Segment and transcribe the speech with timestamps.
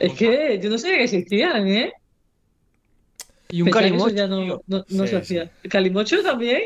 [0.00, 1.92] Es que yo no sabía que existían, ¿eh?
[3.48, 4.14] Y un Pensaba calimocho.
[4.14, 4.62] ya no, tío.
[4.66, 5.50] no, no Sí, se hacía.
[5.68, 6.60] ¿Calimocho también?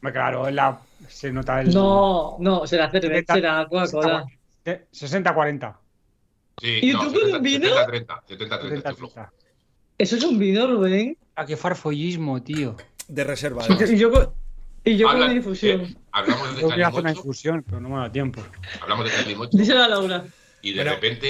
[0.00, 1.72] Claro, la, se nota el.
[1.72, 4.24] No, no, será cerveza, será Coca-Cola.
[4.64, 5.76] 60-40.
[6.60, 7.68] Sí, ¿Y no, tú con un 70, vino?
[7.68, 8.06] 70-30.
[8.28, 9.14] 70-30, estoy flojo.
[9.20, 9.30] 70-30.
[9.98, 11.16] Eso es un vino, Rubén.
[11.36, 12.76] Ah, qué farfollismo, tío.
[13.08, 13.64] De reserva.
[13.68, 14.34] Y yo,
[14.84, 15.80] y yo con, una infusión.
[15.82, 18.42] eh, hablamos de Yo quería hacer una calimocho, infusión, pero no me da tiempo.
[18.82, 20.24] hablamos de calimocho Díselo a Laura.
[20.62, 21.28] y de repente,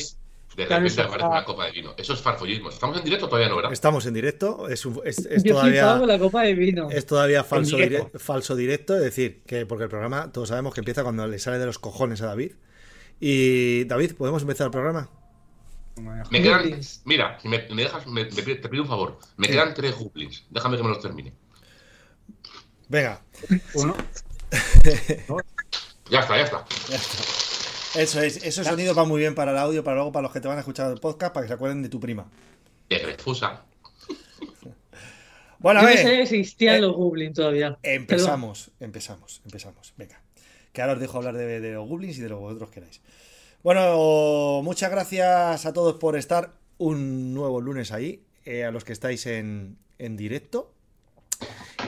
[0.56, 1.94] de claro, repente aparece está- una copa de vino.
[1.96, 2.68] Eso es farfollismo.
[2.70, 3.72] ¿Estamos en directo o todavía no, verdad?
[3.72, 4.68] Estamos en directo.
[4.68, 5.98] Es, un- es- es Yo todavía.
[5.98, 6.90] con la copa de vino.
[6.90, 10.80] Es todavía falso, dire- falso directo, es decir, que porque el programa todos sabemos que
[10.80, 12.52] empieza cuando le sale de los cojones a David.
[13.20, 15.08] Y David, ¿podemos empezar el programa?
[16.30, 19.18] Me quedan, mira, si me, me dejas, me- te pido un favor.
[19.36, 20.44] Me quedan tres goblins.
[20.50, 21.32] Déjame que me los termine.
[22.88, 23.20] Venga,
[23.74, 23.94] Uno.
[26.10, 26.64] Ya está, ya está.
[27.96, 30.40] Eso es, eso sonido va muy bien para el audio, para luego para los que
[30.40, 32.26] te van a escuchar el podcast, para que se acuerden de tu prima.
[32.88, 33.64] De refusa.
[35.60, 37.78] Bueno, a Yo no ver, sabía que existían eh, los Goblins todavía.
[37.82, 39.94] empezamos, empezamos, empezamos.
[39.96, 40.20] Venga,
[40.74, 43.00] que ahora os dejo hablar de, de los goblins y de lo que vosotros queráis.
[43.62, 48.92] Bueno, muchas gracias a todos por estar un nuevo lunes ahí, eh, a los que
[48.92, 50.70] estáis en, en directo.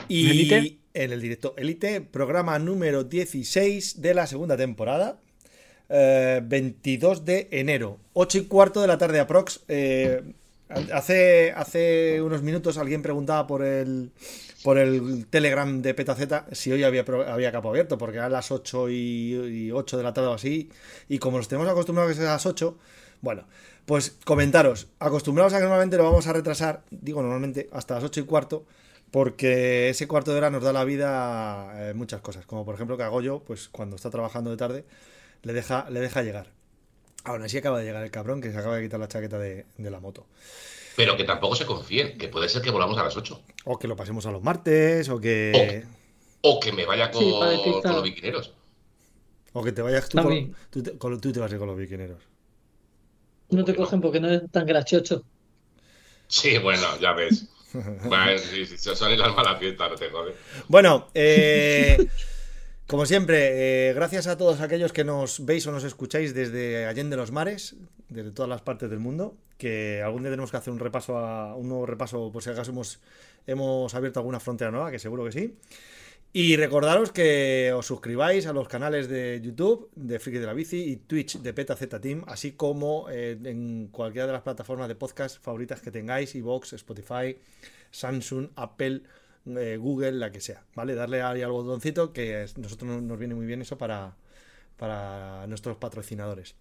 [0.07, 0.79] Y ¿Elite?
[0.95, 5.19] en el directo Elite, programa número 16 de la segunda temporada.
[5.89, 9.61] Eh, 22 de enero, 8 y cuarto de la tarde aprox.
[9.67, 10.21] Eh,
[10.91, 14.11] hace, hace unos minutos alguien preguntaba por el,
[14.63, 18.89] por el Telegram de Petaceta si hoy había, había capo abierto, porque eran las 8
[18.89, 20.69] y, y 8 de la tarde o así,
[21.07, 22.77] y como los tenemos acostumbrados a que sea a las 8,
[23.21, 23.45] bueno,
[23.85, 28.19] pues comentaros, acostumbrados a que normalmente lo vamos a retrasar, digo normalmente, hasta las 8
[28.19, 28.65] y cuarto,
[29.11, 32.97] porque ese cuarto de hora nos da la vida eh, muchas cosas, como por ejemplo
[32.97, 34.83] que hago yo, pues cuando está trabajando de tarde,
[35.43, 36.51] le deja, le deja llegar.
[37.23, 39.65] Aún así acaba de llegar el cabrón que se acaba de quitar la chaqueta de,
[39.77, 40.25] de la moto.
[40.95, 43.41] Pero que tampoco se confíen, que puede ser que volvamos a las 8.
[43.65, 45.83] O que lo pasemos a los martes, o que...
[46.41, 47.29] O que me vaya con, Sí,
[47.83, 48.53] los biquineros.
[49.53, 50.47] O que te vayas tú También.
[50.53, 52.21] con, tú, te, con- tú te vas a ir con los biquineros.
[53.49, 53.85] No te Bueno.
[53.85, 55.23] cogen porque no es tan grachocho.
[56.27, 57.45] Sí, bueno, ya ves.
[57.73, 60.35] Bueno, si, si se sale el alma a la fiesta, no te jode.
[60.67, 61.97] Bueno, eh,
[62.87, 67.17] como siempre, eh, gracias a todos aquellos que nos veis o nos escucháis desde Allende
[67.17, 67.75] los Mares,
[68.07, 71.55] desde todas las partes del mundo, que algún día tenemos que hacer un repaso a
[71.55, 73.01] un nuevo repaso, por si acaso hemos,
[73.45, 75.55] hemos abierto alguna frontera nueva, que seguro que sí.
[76.31, 80.77] Y recordaros que os suscribáis a los canales de YouTube de Friki de la Bici
[80.77, 85.41] y Twitch de PetaZ Team, así como eh, en cualquiera de las plataformas de podcast
[85.41, 87.37] favoritas que tengáis, iVoox, Spotify,
[87.91, 89.01] Samsung, Apple,
[89.57, 90.95] eh, Google, la que sea, ¿vale?
[90.95, 94.15] Darle ahí al botoncito que es- nosotros nos- viene muy bien eso para,
[95.47, 96.55] nuestros patrocinadores.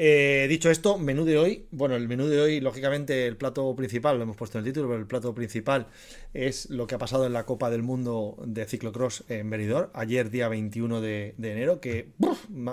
[0.00, 1.66] Eh, dicho esto, menú de hoy.
[1.72, 4.86] Bueno, el menú de hoy, lógicamente, el plato principal, lo hemos puesto en el título,
[4.86, 5.88] pero el plato principal
[6.34, 10.30] es lo que ha pasado en la Copa del Mundo de Ciclocross en Benidorm, ayer
[10.30, 12.10] día 21 de, enero, que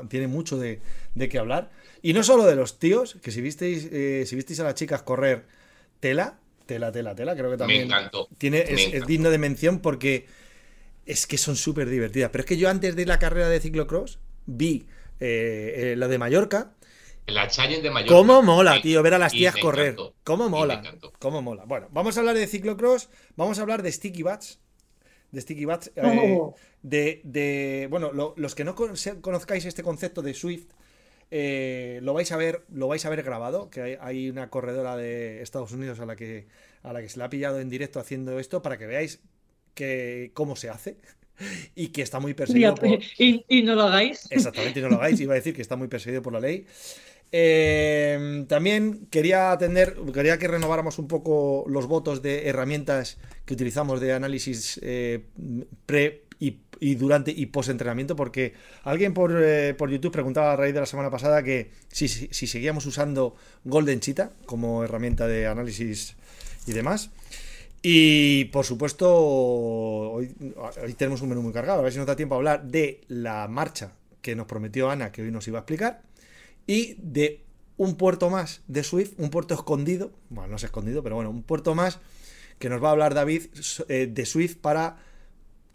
[0.09, 0.81] tiene mucho de,
[1.15, 1.71] de qué hablar.
[2.03, 5.01] Y no solo de los tíos, que si visteis, eh, si visteis a las chicas
[5.01, 5.45] correr
[5.99, 8.27] tela, tela, tela, tela, creo que Me también encantó.
[8.37, 10.25] tiene, Me es, digno de mención porque
[11.05, 12.29] es que son súper divertidas.
[12.31, 14.87] Pero es que yo antes de la carrera de ciclocross vi
[15.19, 16.73] eh, eh, la de Mallorca.
[17.27, 18.13] La Challenge de Mallorca.
[18.15, 19.85] ¿Cómo mola, tío, ver a las y tías me correr?
[19.93, 20.15] encantó.
[20.23, 20.73] ¿Cómo me mola?
[20.75, 21.11] encantó.
[21.19, 21.63] ¿Cómo mola?
[21.65, 24.59] Bueno, vamos a hablar de ciclocross, vamos a hablar de Sticky Bats.
[25.31, 25.91] De Sticky Bats.
[25.95, 26.01] eh,
[26.37, 26.55] Oh.
[26.83, 30.67] de, de- bueno, lo- los que no conozcáis este concepto de Swift,
[31.31, 34.95] eh, lo vais a ver, lo vais a ver grabado, que hay, hay una corredora
[34.97, 36.47] de Estados Unidos a la que
[36.83, 39.19] a la que se le ha pillado en directo haciendo esto para que veáis
[39.73, 40.97] que cómo se hace
[41.75, 44.27] y que está muy Y, perseguido por, y- y no lo hagáis.
[44.29, 45.19] Exactamente, y no lo hagáis.
[45.19, 46.65] Iba a decir que está muy perseguido por la ley.
[47.31, 54.01] Eh, también quería atender, quería que renováramos un poco los votos de herramientas que utilizamos
[54.01, 55.25] de análisis eh,
[55.85, 56.24] pre
[56.79, 58.53] y, durante y post entrenamiento, porque
[58.83, 62.47] alguien por, eh, por YouTube preguntaba a raíz de la semana pasada que si, si,
[62.47, 66.15] seguíamos usando Golden Cheetah como herramienta de análisis
[66.67, 67.11] y demás.
[67.81, 70.33] Y por supuesto, hoy,
[70.83, 71.79] hoy tenemos un menú muy cargado.
[71.79, 75.11] A ver si nos da tiempo a hablar de la marcha que nos prometió Ana,
[75.11, 76.01] que hoy nos iba a explicar,
[76.65, 77.41] y de
[77.77, 81.43] un puerto más de Swift, un puerto escondido, bueno, no es escondido, pero bueno, un
[81.43, 81.99] puerto más
[82.59, 83.43] que nos va a hablar David
[83.87, 84.97] eh, de Swift para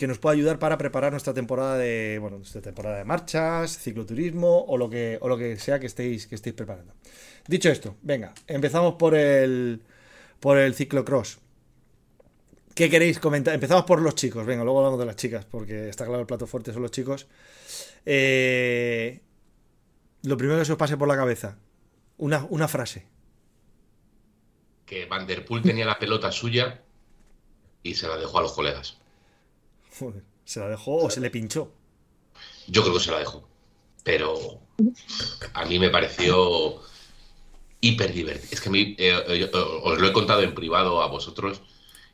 [0.01, 4.65] que nos pueda ayudar para preparar nuestra temporada de, bueno, nuestra temporada de marchas, cicloturismo
[4.65, 6.95] o lo que, o lo que sea que estéis, que estéis preparando.
[7.47, 9.83] Dicho esto, venga, empezamos por el,
[10.41, 11.39] por el ciclocross.
[12.75, 13.53] ¿Qué queréis comentar?
[13.53, 16.47] Empezamos por los chicos, venga, luego hablamos de las chicas, porque está claro el plato
[16.47, 17.27] fuerte son los chicos.
[18.07, 19.21] Eh,
[20.23, 21.59] lo primero que se os pase por la cabeza,
[22.17, 23.07] una, una frase.
[24.87, 26.81] que Van Der Poel tenía la pelota suya
[27.83, 29.00] y se la dejó a los colegas.
[30.45, 31.73] ¿Se la dejó o se le pinchó?
[32.67, 33.49] Yo creo que se la dejó.
[34.03, 34.61] Pero
[35.53, 36.81] a mí me pareció
[37.81, 38.49] hiper divertido.
[38.53, 41.61] Es que a mí, eh, eh, os lo he contado en privado a vosotros.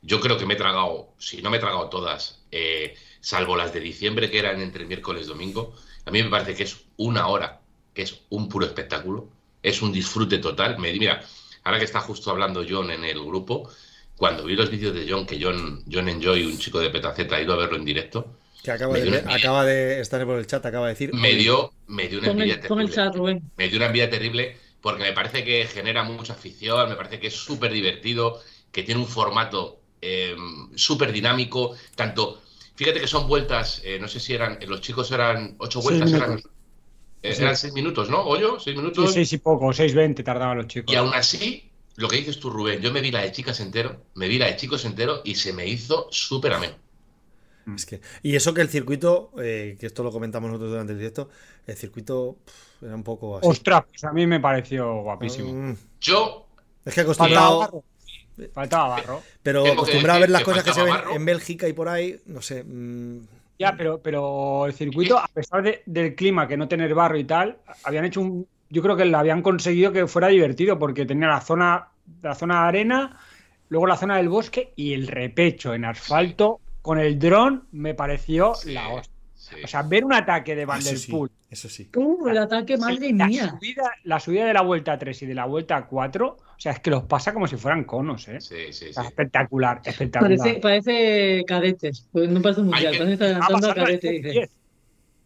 [0.02, 3.73] Yo creo que me he tragado, si no me he tragado todas, eh, salvo las
[3.73, 5.75] de diciembre que eran entre miércoles y domingo,
[6.05, 7.61] a mí me parece que es una hora,
[7.93, 9.29] que es un puro espectáculo,
[9.62, 10.79] es un disfrute total.
[10.79, 11.25] Me, mira,
[11.64, 13.69] ahora que está justo hablando John en el grupo,
[14.16, 17.42] cuando vi los vídeos de John, que John, John Enjoy, un chico de Petaceta, ha
[17.42, 20.86] ido a verlo en directo, Que acaba de, acaba de estar por el chat, acaba
[20.86, 21.14] de decir.
[21.14, 22.90] me dio, me dio una envidia el, terrible.
[22.90, 23.42] chat, Rubén.
[23.56, 27.28] me dio una envidia terrible porque me parece que genera mucha afición, me parece que
[27.28, 28.40] es súper divertido,
[28.72, 30.36] que tiene un formato eh,
[30.74, 32.42] súper dinámico, tanto,
[32.74, 36.12] fíjate que son vueltas, eh, no sé si eran, los chicos eran ocho Seis vueltas,
[36.12, 36.42] eran,
[37.22, 37.42] eh, Sí.
[37.42, 38.22] eran seis minutos, ¿no?
[38.22, 38.58] ¿Oyo?
[38.60, 39.12] ¿Seis Sí, minutos?
[39.12, 40.92] seis y poco, 6.20 tardaban los chicos.
[40.92, 44.02] Y aún así, lo que dices tú, Rubén, yo me vi la de chicas entero,
[44.14, 46.75] me vi la de chicos entero y se me hizo súper ameno.
[47.75, 50.98] Es que, y eso que el circuito, eh, que esto lo comentamos nosotros durante el
[50.98, 51.28] directo,
[51.66, 52.37] el circuito
[52.81, 53.48] era un poco así.
[53.48, 55.52] Ostras, pues a mí me pareció guapísimo.
[55.52, 56.46] Mm, Yo,
[56.84, 57.84] es que Faltaba acostumbrado, barro.
[58.52, 59.22] Faltaba barro.
[59.43, 61.12] pero acostumbrado a ver las que cosas que se ven barro.
[61.16, 62.62] en Bélgica y por ahí, no sé.
[62.62, 63.20] mm,
[63.58, 67.25] Ya, pero, pero el circuito, a pesar de- del clima, que no tener barro y
[67.25, 68.46] tal, habían hecho un.
[68.70, 71.88] Yo creo que lo habían conseguido que fuera divertido, porque tenía la zona,
[72.22, 73.18] la zona de arena,
[73.68, 78.54] luego la zona del bosque y el repecho en asfalto con el dron me pareció
[78.54, 79.12] Sí, la hostia.
[79.34, 79.56] sí.
[79.64, 81.88] O sea, ver un ataque de Van eso der sí, Poel, eso sí.
[81.94, 83.50] Uh, el ataque, madre la mía.
[83.50, 86.80] subida, la subida de la vuelta 3 y de la vuelta 4, o sea, es
[86.80, 88.40] que los pasa como si fueran conos, ¿eh?
[88.40, 89.06] sí, sí, O sí.
[89.06, 90.38] espectacular, espectacular.
[90.38, 92.08] Parece, parece cadetes.
[92.12, 94.50] Pues no parece un mundial, parece que está adelantando a cadete, dice.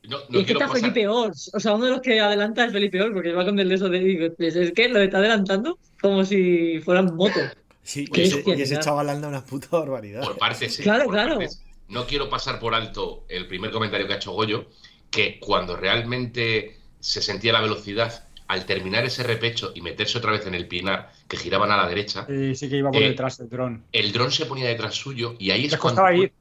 [0.02, 0.10] 10.
[0.10, 1.50] No, Y es que quiero está pasar- Felipe Ors.
[1.54, 3.74] O sea, uno de los que adelanta es Felipe Ors, porque va con el de
[3.74, 3.98] eso de.
[4.00, 7.40] digo, Es es que lo está adelantando como si fueran moto.
[7.82, 10.22] Sí, y ese, y ese chaval anda una puta barbaridad.
[10.22, 10.82] Por partes, sí.
[10.82, 11.36] Claro, por claro.
[11.38, 11.62] partes.
[11.88, 14.66] No quiero pasar por alto el primer comentario que ha hecho Goyo,
[15.10, 20.46] que cuando realmente se sentía la velocidad, al terminar ese repecho y meterse otra vez
[20.46, 23.38] en el pinar, que giraban a la derecha, Sí, sí que iba por Eh, detrás
[23.38, 23.84] del dron.
[23.92, 26.32] el dron se ponía detrás suyo y ahí es Les cuando, costaba ir.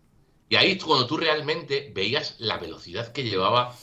[0.49, 3.75] Y ahí es cuando tú realmente veías la velocidad que llevaba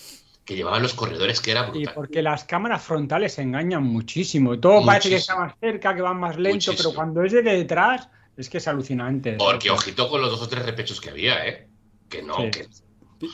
[0.45, 1.95] que llevaban los corredores, que era Sí, brutal.
[1.95, 4.61] porque las cámaras frontales engañan muchísimo.
[4.61, 6.77] Todo parece que está más cerca, que van más lento, Muchísimo.
[6.77, 9.33] pero cuando es de detrás, es que es alucinante.
[9.33, 11.67] Porque ojito con los dos o tres repechos que había, ¿eh?
[12.09, 12.51] Que no, Sí.
[12.53, 12.69] que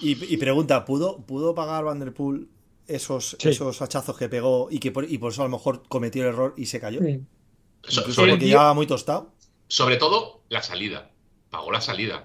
[0.01, 2.49] Y, y pregunta, ¿pudo, ¿pudo pagar Van der Poel
[2.87, 3.51] esos, Sí.
[3.51, 6.29] esos hachazos que pegó y que por, y por eso a lo mejor cometió el
[6.29, 7.01] error y se cayó?
[7.01, 7.21] Sí.
[7.83, 9.33] so- sobre, porque llevaba muy tostado.
[9.69, 11.11] sobre todo la salida.
[11.51, 12.25] Pagó la salida.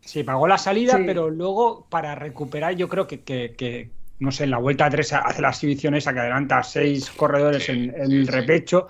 [0.00, 1.04] Sí, pagó la salida, Sí.
[1.06, 5.12] pero luego para recuperar, yo creo que, que- que, no sé, en la vuelta 3
[5.12, 8.32] hace la exhibición esa que adelanta a seis corredores Sí, en, en sí, el sí.
[8.32, 8.88] repecho,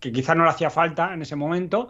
[0.00, 1.88] que quizás no le hacía falta en ese momento.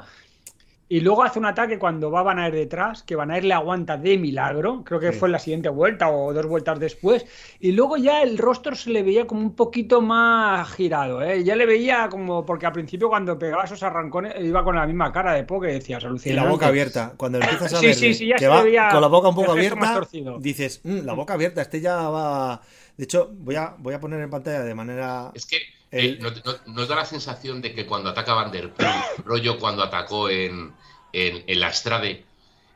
[0.91, 3.99] Y luego hace un ataque cuando va Van Aert detrás, que Van Aert le aguanta
[3.99, 5.19] de milagro, creo que Sí.
[5.19, 7.27] fue en la siguiente vuelta o dos vueltas después,
[7.61, 11.45] y luego ya el rostro se le veía como un poquito más girado, ¿eh?
[11.45, 15.13] ya le veía como, porque al principio cuando pegaba esos arrancones iba con la misma
[15.13, 16.43] cara de poco que decías, Y alucinante.
[16.45, 17.13] la boca abierta.
[17.19, 19.29] Cuando empiezas a Sí, ver sí, sí, ya que se va veía con la boca
[19.29, 20.01] un poco abierta,
[20.41, 22.61] dices, "Mm, la boca abierta, este ya va...
[22.97, 25.31] De hecho, voy a, voy a poner en pantalla de manera...
[25.35, 25.59] Es que
[25.91, 28.89] El- eh, no- no- nos da la sensación de que cuando ataca Van der Poel,
[29.25, 30.75] rollo cuando atacó en,
[31.13, 32.25] en, en la Strade,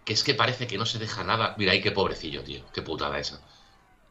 [0.05, 1.55] que es que parece que no se deja nada.
[1.59, 2.63] Mira, ahí qué pobrecillo, tío.
[2.73, 3.41] Qué putada esa.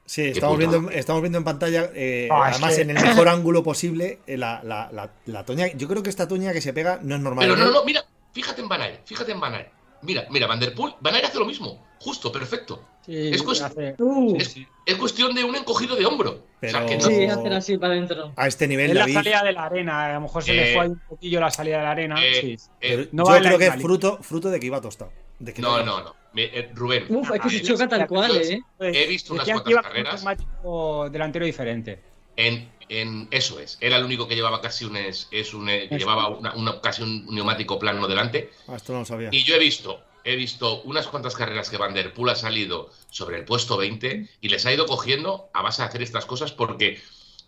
[0.06, 3.64] Sí, estamos viendo, estamos viendo en pantalla, eh, es además que- en el mejor ángulo
[3.64, 5.68] posible, eh, la, la, la, la toña.
[5.68, 7.46] Yo creo que esta toña que se pega no es normal.
[7.48, 8.04] Pero no, no, mira,
[8.34, 9.72] fíjate en Van Aert, fíjate en Van Aert.
[10.02, 11.86] Mira, mira, Van der Poel, Van Aert hace lo mismo.
[12.00, 12.84] Justo, perfecto.
[13.06, 14.56] Sí, Es cuest- hace- Uh, Es,
[14.86, 16.32] es cuestión de un encogido de hombro.
[16.32, 18.32] O sea, Pero- que no- sí, hacer así para adentro.
[18.36, 20.74] A este nivel, Es la salida de la arena, a lo mejor se le Eh,
[20.76, 22.16] fue ahí un poquillo la salida de la arena.
[22.24, 22.58] eh, sí.
[22.82, 25.12] eh, no yo creo que es fruto, fruto de que iba tostado.
[25.40, 26.16] De que no, no, no.
[26.34, 28.62] Me- eh, Rubén, Uf, es que se Ah, choca tal cual, ¿eh?
[28.80, 30.14] he visto unas cuantas un carreras.
[30.24, 32.00] neumático delantero diferente.
[32.38, 33.78] En, en eso es.
[33.82, 37.02] Era el único que llevaba casi un es, es un eh, llevaba una- una- casi
[37.04, 38.52] un neumático plano delante.
[38.68, 39.30] Ah, esto no lo sabía.
[39.32, 42.90] Y yo he visto, he visto unas cuantas carreras que Van der Poel ha salido
[43.10, 46.52] sobre el puesto 20 y les ha ido cogiendo a base de hacer estas cosas
[46.52, 47.00] porque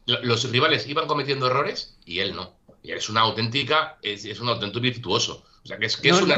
[0.05, 2.53] lo- los rivales iban cometiendo errores y él no.
[2.81, 5.45] Y es una auténtica, es, es un auténtico virtuoso.
[5.63, 6.35] O sea que es que es una.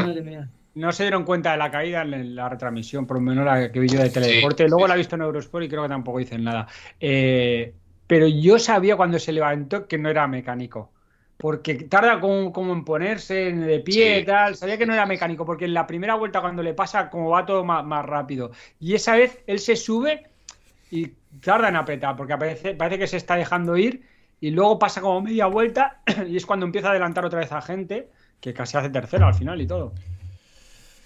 [0.75, 3.79] No se dieron cuenta de la caída en la retransmisión, por lo menos la que
[3.79, 4.63] vi yo de Teledeporte.
[4.65, 6.67] Sí, Luego sí, la he visto en Eurosport y creo que tampoco dicen nada.
[6.99, 7.73] Eh,
[8.07, 10.91] pero yo sabía cuando se levantó que no era mecánico.
[11.37, 14.21] Porque tarda como, como en ponerse de pie Sí.
[14.21, 14.55] y tal.
[14.55, 17.45] Sabía que no era mecánico, porque en la primera vuelta cuando le pasa, como va
[17.45, 18.51] todo más, más rápido.
[18.79, 20.23] Y esa vez él se sube
[20.91, 21.07] y
[21.41, 24.03] tarda en apretar, porque parece, parece que se está dejando ir.
[24.39, 27.61] Y luego pasa como media vuelta y es cuando empieza a adelantar otra vez a
[27.61, 28.07] gente
[28.39, 29.93] que casi hace tercero al final y todo.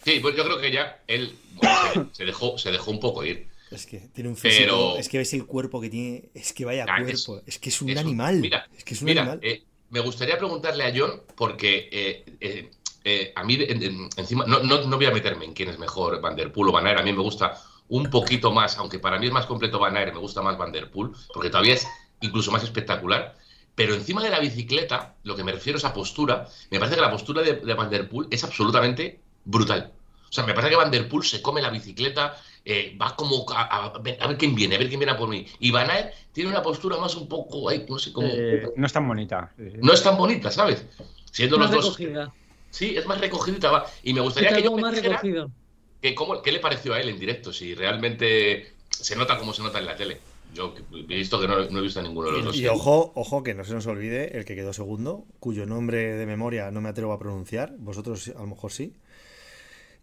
[0.04, 3.48] Sí, pues yo creo que ya él bueno, se, dejó, se dejó un poco ir.
[3.72, 4.64] Es que tiene un físico.
[4.64, 6.30] Pero- Es que ves el cuerpo que tiene.
[6.34, 7.44] Es que vaya Ah, es- cuerpo.
[7.48, 8.40] Es, que es un es un- animal.
[8.40, 9.40] mira, es que es un Mira, animal.
[9.44, 12.72] eh, me gustaría preguntarle a John, porque eh, eh,
[13.03, 15.79] eh, a mí, en- en- encima, no, no, no voy a meterme en quién es
[15.79, 17.00] mejor, Van Der Poel o Van Aert.
[17.00, 20.13] A mí me gusta un poquito más, aunque para mí es más completo Van Aert,
[20.13, 21.88] me gusta más Van Der Poel, porque todavía es
[22.22, 23.36] incluso más espectacular.
[23.75, 27.01] Pero encima de la bicicleta, lo que me refiero es a postura, me parece que
[27.01, 29.93] la postura de, de Van Der Poel es absolutamente brutal.
[30.29, 32.36] O sea, me parece que Van Der Poel se come la bicicleta,
[32.72, 35.12] eh, va como a, a- a ver a ver quién viene, a ver quién viene
[35.14, 35.46] a por mí.
[35.60, 38.28] Y Van Aert tiene una postura más un poco, ay, no sé cómo...
[38.32, 39.52] Eh, no es tan bonita.
[39.58, 40.86] No es tan bonita, ¿sabes?
[41.32, 41.98] Siendo Más los dos.
[41.98, 42.34] recogida.
[42.70, 43.86] Sí, es más recogidita, va.
[44.04, 45.50] Y me gustaría que yo más recogido.
[46.02, 49.64] que cómo, qué le pareció a él en directo, si realmente se nota como se
[49.64, 50.20] nota en la tele.
[50.54, 52.56] Yo he visto que no, no he visto a ninguno de los dos.
[52.56, 56.26] Y ojo, ojo, que no se nos olvide el que quedó segundo, cuyo nombre de
[56.26, 57.74] memoria no me atrevo a pronunciar.
[57.78, 58.94] Vosotros a lo mejor sí.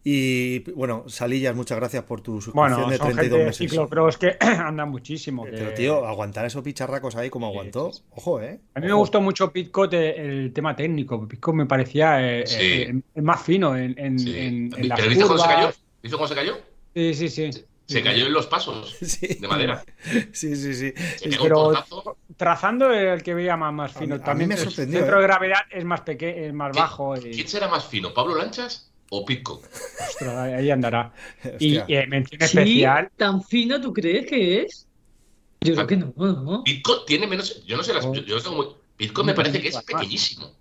[0.09, 3.59] Y bueno, Salillas, muchas gracias por tu suscripción Bueno, de son 32 gente meses.
[3.59, 5.45] ciclocross que andan muchísimo.
[5.45, 8.05] que- Pero tío, aguantar esos picharracos ahí como aguantó, sí, sí.
[8.15, 8.61] ojo, eh.
[8.75, 11.27] A mí me gustó mucho Pitcot eh, el tema técnico.
[11.27, 12.57] Pitcot me parecía eh, Sí.
[12.61, 14.31] eh, el más fino en, en, Sí.
[14.39, 15.73] en- en las ¿Pero viste cómo se cayó?
[16.01, 16.59] ¿Viste cómo se cayó?
[16.95, 17.51] Sí, sí, sí.
[17.87, 19.27] Se cayó en los pasos Sí.
[19.41, 19.83] de madera.
[20.31, 20.93] Sí, sí, sí.
[21.17, 24.15] Se pegó un Pero trazando el que veía más, más A fino.
[24.15, 25.21] mí- a mí También me el sorprendió, centro ¿eh?
[25.23, 27.17] de gravedad es más pequeño, es más ¿Quién- bajo.
[27.17, 29.65] y- ¿Quién será más fino, Pablo Lanchas o Pitcock?
[30.09, 31.13] ostras, ahí andará.
[31.59, 31.85] Y, Hostia.
[31.89, 32.45] y, eh, mención ¿Sí?
[32.45, 33.11] especial.
[33.17, 34.87] ¿Tan fino tú crees que es?
[35.61, 36.63] Yo creo que no, ¿no?
[36.65, 37.65] Pitcock tiene menos.
[37.67, 38.05] Yo no sé las.
[38.05, 38.15] Oh.
[38.15, 40.53] Yo, yo tengo muy- Pitcock me parece que es pequeñísimo.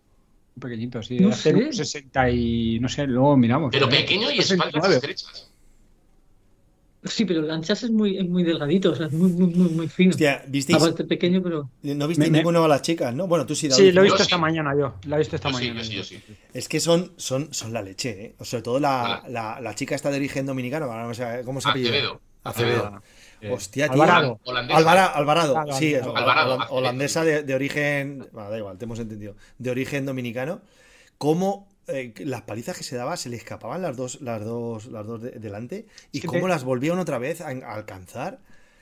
[0.60, 1.20] Pequeñito, sí.
[1.20, 1.56] No hace sé.
[1.56, 3.72] un 60 y no sé, luego miramos.
[3.72, 3.90] Pero ¿eh?
[3.90, 4.96] pequeño y espaldas 69.
[4.96, 5.52] estrechas.
[7.06, 9.88] Sí, pero Lanchas es muy, es muy delgadito, o sea, es muy, muy, muy, muy
[9.88, 10.10] fino.
[10.10, 10.78] Hostia, ¿visteis?
[10.82, 11.70] Aparte pequeño, pero.
[11.84, 13.28] ¿No visteis Me- me- ninguno a las chicas, no?
[13.28, 13.84] Bueno, tú sí, David.
[13.84, 14.24] Sí, lo he Yo visto sí.
[14.24, 14.96] esta mañana yo.
[15.06, 15.82] Lo he visto esta Yo sí, mañana.
[15.82, 16.22] yo sí, yo sí.
[16.54, 18.36] Es que son, son, son la leche, ¿eh?
[18.40, 19.24] O sobre todo la, Hola.
[19.30, 21.90] la, la chica esta de origen dominicano, ahora no sé cómo se apellida.
[21.92, 22.22] Acevedo.
[22.44, 22.86] Acevedo.
[22.94, 23.02] Ah,
[23.42, 23.94] eh, Hostia, tío.
[23.94, 24.40] Alvarado.
[24.44, 24.78] Holandesa.
[24.80, 25.78] Alvara- Alvarado, Alvarado.
[25.80, 26.78] sí, es Alvarado, hola- Acevedo.
[26.80, 30.62] holandesa de, de origen, bueno, da igual, te hemos entendido, de origen dominicano,
[31.18, 35.06] cómo eh, las palizas que se daba se le escapaban las dos, las dos, las
[35.06, 38.40] dos de- delante y cómo te- las volvían otra vez a, a alcanzar.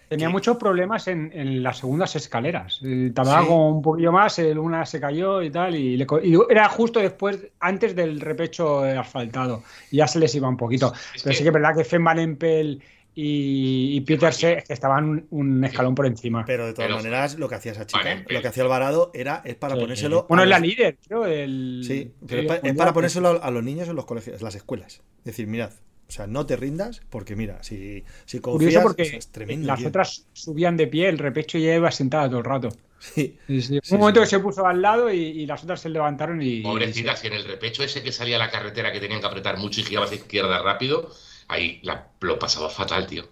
[0.09, 2.79] Tenía que- muchos problemas en, en las segundas escaleras.
[2.83, 3.49] Eh, Tardaba Sí.
[3.51, 7.39] un poquillo más, el una se cayó y tal, y, le y era justo después,
[7.59, 9.63] antes del repecho asfaltado.
[9.91, 10.93] Y ya se les iba un poquito.
[11.15, 12.81] Es Pero que- sí que es verdad que Van Empel
[13.15, 16.43] y, y Peterse estaban un, un escalón por encima.
[16.45, 19.11] Pero de todas Pero- maneras, lo que hacía esa chica, Vale, lo que hacía Alvarado
[19.13, 20.25] era es para Eh, ponérselo.
[20.27, 21.25] bueno, a es la los- líder, creo.
[21.25, 23.87] El, Sí, pero sí, es, pa- es mundial, para que- ponérselo a, a los niños
[23.87, 25.01] en los colegios, en las escuelas.
[25.19, 25.71] Es decir, mirad,
[26.07, 29.67] o sea, no te rindas, porque mira, si, si confías, porque es tremendo.
[29.67, 32.69] las otras subían de pie, el repecho ya iba sentada todo el rato.
[32.99, 33.37] Sí.
[33.47, 33.79] Sí, sí.
[33.83, 34.25] Sí, un momento sí.
[34.25, 36.61] que se puso al lado y, y las otras se levantaron y.
[36.61, 39.57] Pobrecitas, y en el repecho ese que salía a la carretera que tenían que apretar
[39.57, 41.09] mucho y giraba hacia izquierda rápido,
[41.47, 43.23] ahí la- lo pasaba fatal, tío.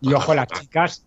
[0.00, 1.04] Y ojo, las chicas,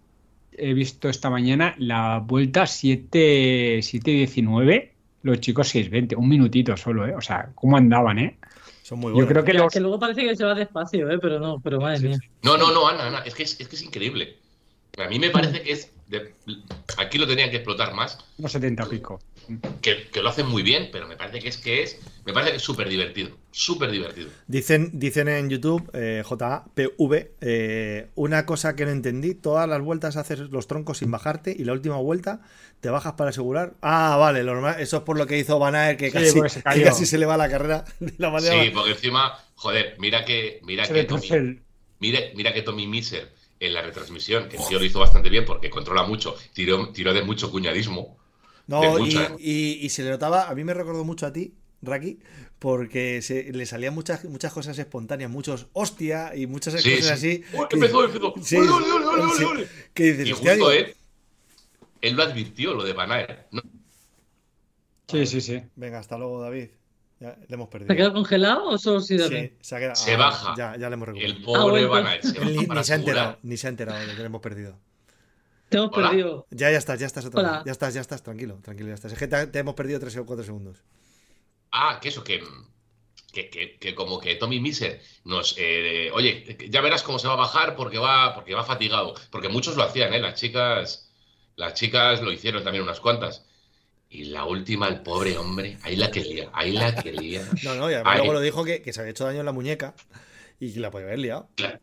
[0.52, 4.92] he visto esta mañana la vuelta 7 7.19,
[5.24, 7.16] los chicos 6.20, un minutito solo, ¿eh?
[7.16, 8.38] O sea, ¿cómo andaban, eh?
[8.84, 9.32] Son muy Yo buenos.
[9.32, 9.74] creo que los.
[9.74, 11.18] que luego parece que se va despacio, ¿eh?
[11.20, 12.18] Pero no, pero madre mía.
[12.44, 14.38] No, no, no, Ana, Ana, es que es, es que es increíble.
[15.04, 15.92] A mí me parece que es.
[16.08, 16.34] de-
[16.98, 19.20] aquí lo tenían que explotar más, unos 70 pico.
[19.82, 22.00] Que, que lo hacen muy bien, pero me parece que es que es.
[22.26, 23.38] Me parece que es súper divertido.
[23.52, 24.30] Súper divertido.
[24.48, 30.18] Dicen, dicen en YouTube, eh, JAPV, eh, una cosa que no entendí, todas las vueltas
[30.18, 32.42] haces los troncos sin bajarte y la última vuelta
[32.80, 33.74] te bajas para asegurar.
[33.82, 36.50] Ah, vale, lo normal, eso es por lo que hizo Van Aert, que, Sí, casi,
[36.50, 39.96] se que casi se le va la carrera de la manera Sí, porque encima, joder,
[40.00, 40.60] mira que.
[40.64, 41.62] Mira Se que Tommy,
[42.00, 45.46] mira, mira que Tommy Miser en la retransmisión, que el tío lo hizo bastante bien
[45.46, 48.18] porque controla mucho, tiró, tiró de mucho cuñadismo.
[48.68, 52.20] No, y, y- y se le notaba, a mí me recordó mucho a ti, Raki,
[52.60, 57.44] porque se, le salían muchas, muchas cosas espontáneas, muchos hostia y muchas Sí, cosas sí.
[57.44, 57.58] así.
[57.58, 58.34] ¡Uy, que- empezó, empezó!
[58.42, 59.68] Sí, ¡Ole, ole, ole, ole, sí, ole!
[59.94, 60.96] que dices, Y justo digo, él,
[62.02, 63.48] él lo advirtió, lo de Van Aert.
[63.52, 63.62] ¿no?
[65.10, 65.62] Sí, sí, sí.
[65.76, 66.70] Venga, hasta luego, David.
[67.20, 67.88] Ya, le hemos perdido.
[67.88, 70.54] ¿Se ha quedado congelado o solo si Sí, se, ha quedado- Se ah, baja.
[70.58, 71.36] Ya, ya le hemos recuperado.
[71.38, 71.92] El Ah, pobre bueno.
[72.04, 74.20] Van Aert se ni, para ni se ha enterado, ni se ha enterado de que
[74.20, 74.78] le hemos perdido.
[75.74, 76.10] Te hemos Hola.
[76.10, 76.46] perdido.
[76.52, 77.52] Ya, ya estás, ya estás otra Hola.
[77.54, 77.62] vez.
[77.66, 79.12] Ya estás, ya estás, tranquilo, tranquilo, ya estás.
[79.12, 80.78] Es que te, te hemos perdido 3 o 4 segundos.
[81.72, 82.44] Ah, que eso, que,
[83.32, 85.56] que, que- que como que Tommy Miser nos...
[85.58, 89.16] eh, oye, ya verás cómo se va a bajar porque va, porque va fatigado.
[89.32, 90.20] Porque muchos lo hacían, ¿eh?
[90.20, 91.10] Las chicas,
[91.56, 93.44] las chicas lo hicieron también unas cuantas.
[94.12, 97.50] Y la última, el pobre hombre, ahí la que lía, ahí la que lía.
[97.64, 99.52] No, no, y además luego lo dijo que, que se había hecho daño en la
[99.54, 99.96] muñeca
[100.60, 101.50] y que la podía haber liado.
[101.56, 101.80] Claro.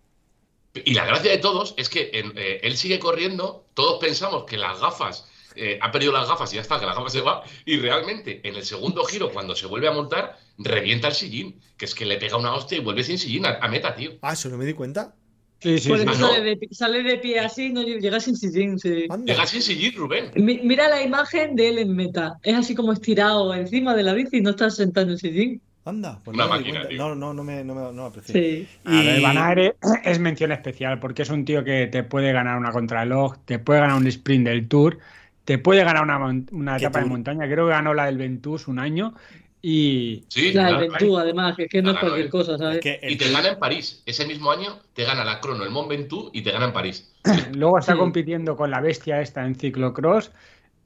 [0.74, 4.56] Y la gracia de todos es que en- eh, él sigue corriendo, todos pensamos que
[4.56, 7.42] las gafas eh, ha perdido las gafas y ya está, que la gafa se va.
[7.66, 11.60] Y realmente, en el segundo giro, cuando se vuelve a montar, revienta el sillín.
[11.76, 14.12] Que es que le pega una hostia y vuelve sin sillín a, a meta, tío.
[14.22, 15.12] Ah, eso no me di cuenta.
[15.60, 16.06] Sí, sí, Pues sí.
[16.08, 16.44] Ah, sale, no.
[16.44, 19.06] de, sale de pie así, no llega sin sillín, sí.
[19.26, 20.30] Llega sin sillín, Rubén.
[20.36, 22.38] Mi- Mira la imagen de él en meta.
[22.44, 25.60] Es así como estirado encima de la bici y no está sentado en el sillín.
[25.84, 26.98] Anda, pues Una no máquina, tío.
[26.98, 28.34] No, no, no me, no me, no me aprecié.
[28.34, 28.68] Sí.
[28.84, 32.32] A ver, Y- Van Aert es mención especial porque es un tío que te puede
[32.32, 34.98] ganar una contrarreloj, te puede ganar un sprint del Tour,
[35.44, 37.46] te puede ganar una, mon- una ¿Qué etapa de montaña.
[37.46, 39.14] Creo que ganó la del Ventus un año
[39.62, 40.90] y Sí, La del.
[40.90, 42.76] Ventú, además, que es que no es cualquier cosa, ¿sabes?
[42.76, 44.02] Es que el Y te gana en París.
[44.06, 47.10] Ese mismo año te gana la crono, el Mont Ventoux y te gana en París.
[47.52, 47.98] luego está Sí.
[47.98, 50.30] compitiendo con la bestia esta en ciclocross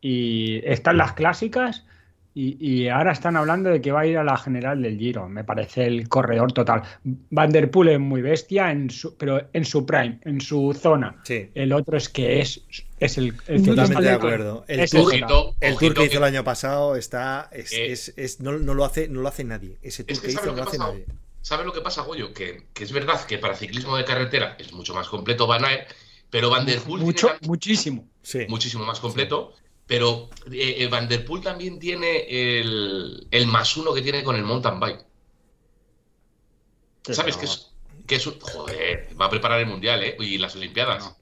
[0.01, 1.85] y están las clásicas
[2.35, 5.29] y, y ahora están hablando de que va a ir a la general del Giro.
[5.29, 6.83] Me parece el corredor total.
[7.31, 11.17] Van der Poel es muy bestia, en su, pero en su prime, en su zona.
[11.25, 12.63] Sí, El otro es que es,
[12.99, 14.65] es el, el totalmente de acuerdo.
[14.67, 17.49] El Es tour, el- Ojito, el ojito tour que hizo el año pasado está.
[17.53, 17.93] Es, Eh.
[17.93, 19.79] es- es- no, no lo hace, no lo hace nadie.
[19.83, 21.07] Ese tour Es que que hizo ¿sabes no lo hace ha nadie.
[21.41, 22.33] ¿Sabes lo que pasa, Goyo?
[22.33, 25.89] Que, que es verdad que para ciclismo de carretera es mucho más completo Van Aert,
[26.31, 28.09] pero Van der Poel Mucho, tiene muchísimo.
[28.23, 28.47] Sí.
[28.49, 29.53] muchísimo más completo.
[29.87, 34.37] Pero eh, eh, Van der Poel también tiene el, el más uno que tiene con
[34.37, 35.05] el mountain bike.
[37.11, 37.35] ¿Sabes?
[37.35, 37.41] no.
[37.41, 37.75] Que es,
[38.07, 38.41] que es un.
[38.41, 40.17] Joder, va a preparar el mundial, ¿eh?
[40.21, 41.17] Y las Olimpiadas.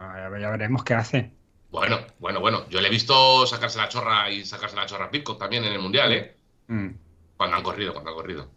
[0.00, 1.32] Ya veremos qué hace.
[1.70, 2.66] Bueno, bueno, bueno.
[2.70, 5.72] Yo le he visto sacarse la chorra y sacarse la chorra a Pitcock también en
[5.72, 6.36] el mundial, ¿eh?
[6.68, 6.88] Mm.
[7.36, 8.50] Cuando han corrido, cuando han corrido.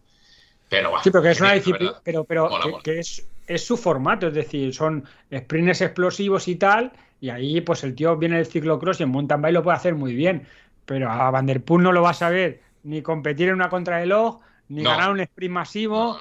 [0.69, 1.03] Pero va.
[1.03, 2.83] Sí, pero que es una disciplina, pero, pero Mola, que, mola.
[2.83, 5.03] que es, es su formato, es decir, son
[5.33, 9.41] sprints explosivos y tal, y ahí pues el tío viene del ciclocross y en mountain
[9.41, 10.47] bike lo puede hacer muy bien,
[10.85, 14.39] pero a Van der Poel no lo va a saber ni competir en una contrarreloj,
[14.69, 14.89] ni No.
[14.91, 16.19] ganar un sprint masivo, No,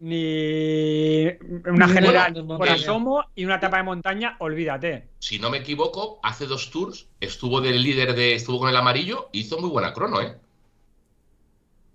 [0.00, 1.26] ni
[1.66, 5.08] una Ni general bueno, por asomo y una etapa de montaña, olvídate.
[5.18, 8.34] si no me equivoco, hace dos tours estuvo del líder de.
[8.34, 10.36] Estuvo con el amarillo y hizo muy buena crono, ¿eh?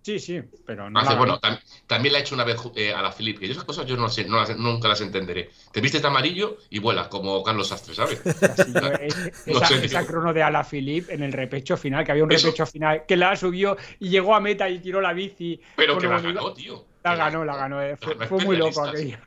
[0.04, 2.94] Sí, sí, pero no Hace, la bueno, tam- también la ha hecho una vez eh,
[2.94, 5.50] a la Philip, que yo esas cosas yo no sé, no las- nunca las entenderé.
[5.72, 8.22] Te vistes de amarillo y vuelas, como Carlos Sastre, ¿sabes?
[8.44, 10.08] Así, yo, es- No esa, sé, esa tío.
[10.08, 12.48] crono de Alaphilippe en el repecho final, que había un Eso.
[12.48, 15.60] repecho final, que la subió y llegó a meta y tiró la bici.
[15.78, 16.86] Pero que la ganó, tío.
[17.04, 17.82] La ganó, la ganó.
[17.82, 19.18] eh, Fue, muy loco aquello.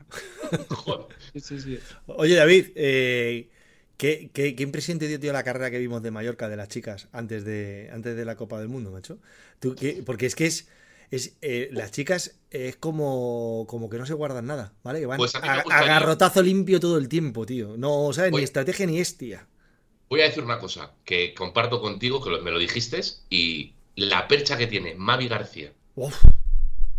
[0.69, 1.07] Joder.
[1.33, 1.79] Sí, sí, sí.
[2.07, 3.49] Oye, David, eh,
[3.97, 6.69] ¿qué, qué, qué impresión te dio, tío, la carrera que vimos de Mallorca de las
[6.69, 9.19] chicas antes de, antes de la Copa del Mundo, macho?
[9.59, 10.67] ¿Tú, qué- porque es que es.
[11.11, 14.99] es eh, las chicas es como, como que no se guardan nada, ¿vale?
[14.99, 17.75] Que van Pues a a, garrotazo limpio todo el tiempo, tío.
[17.77, 18.43] No sabes ni Oye.
[18.43, 19.47] estrategia ni estia.
[20.09, 24.57] Voy a decir una cosa que comparto contigo, que me lo dijiste, y la percha
[24.57, 26.23] que tiene Mavi García Uf,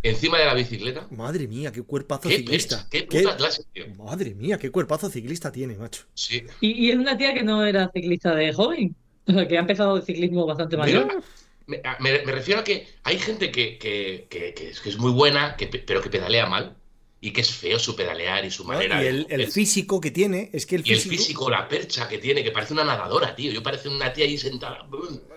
[0.03, 1.07] encima de la bicicleta.
[1.11, 2.87] madre mía, qué cuerpazo ¿Qué ciclista.
[2.91, 3.87] ¿Qué clase, tío?
[3.97, 6.05] Madre mía, qué cuerpazo ciclista tiene, macho.
[6.15, 6.45] Sí.
[6.61, 8.95] Y, y es una tía que no era ciclista de joven.
[9.27, 11.07] O sea, que ha empezado el ciclismo bastante mayor.
[11.07, 11.21] Pero,
[11.67, 14.89] me, a- me- me refiero a que hay gente que, que- que- que es, que
[14.89, 15.55] es muy buena,
[15.87, 16.78] pero que pedalea mal.
[17.21, 18.69] Y que es feo su pedalear y su ¿no?
[18.69, 19.01] manera.
[19.03, 21.51] Y de- el, físico que tiene, es que el y el físico.
[21.51, 23.51] la percha que tiene, que parece una nadadora, tío.
[23.51, 24.87] Yo parece una tía ahí sentada.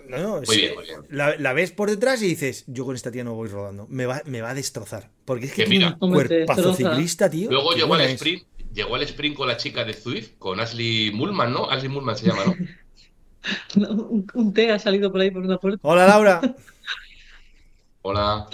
[0.08, 1.00] No, no, es- Muy bien, muy bien.
[1.10, 3.86] La, la ves por detrás y dices, yo con esta tía no voy rodando.
[3.88, 5.10] Me va, me va a destrozar.
[5.24, 7.50] Porque es que Que tiene mira, un cuerpazo ciclista, tío.
[7.50, 8.12] Luego llegó al es.
[8.12, 11.68] sprint, llegó al sprint con la chica de Zwift, con Ashley Mullman, ¿no?
[11.68, 12.54] Ashley Mullman se llama, ¿no?
[13.74, 15.80] Un, un té ha salido por ahí por una puerta.
[15.82, 16.40] Hola, Laura.
[18.02, 18.48] Hola.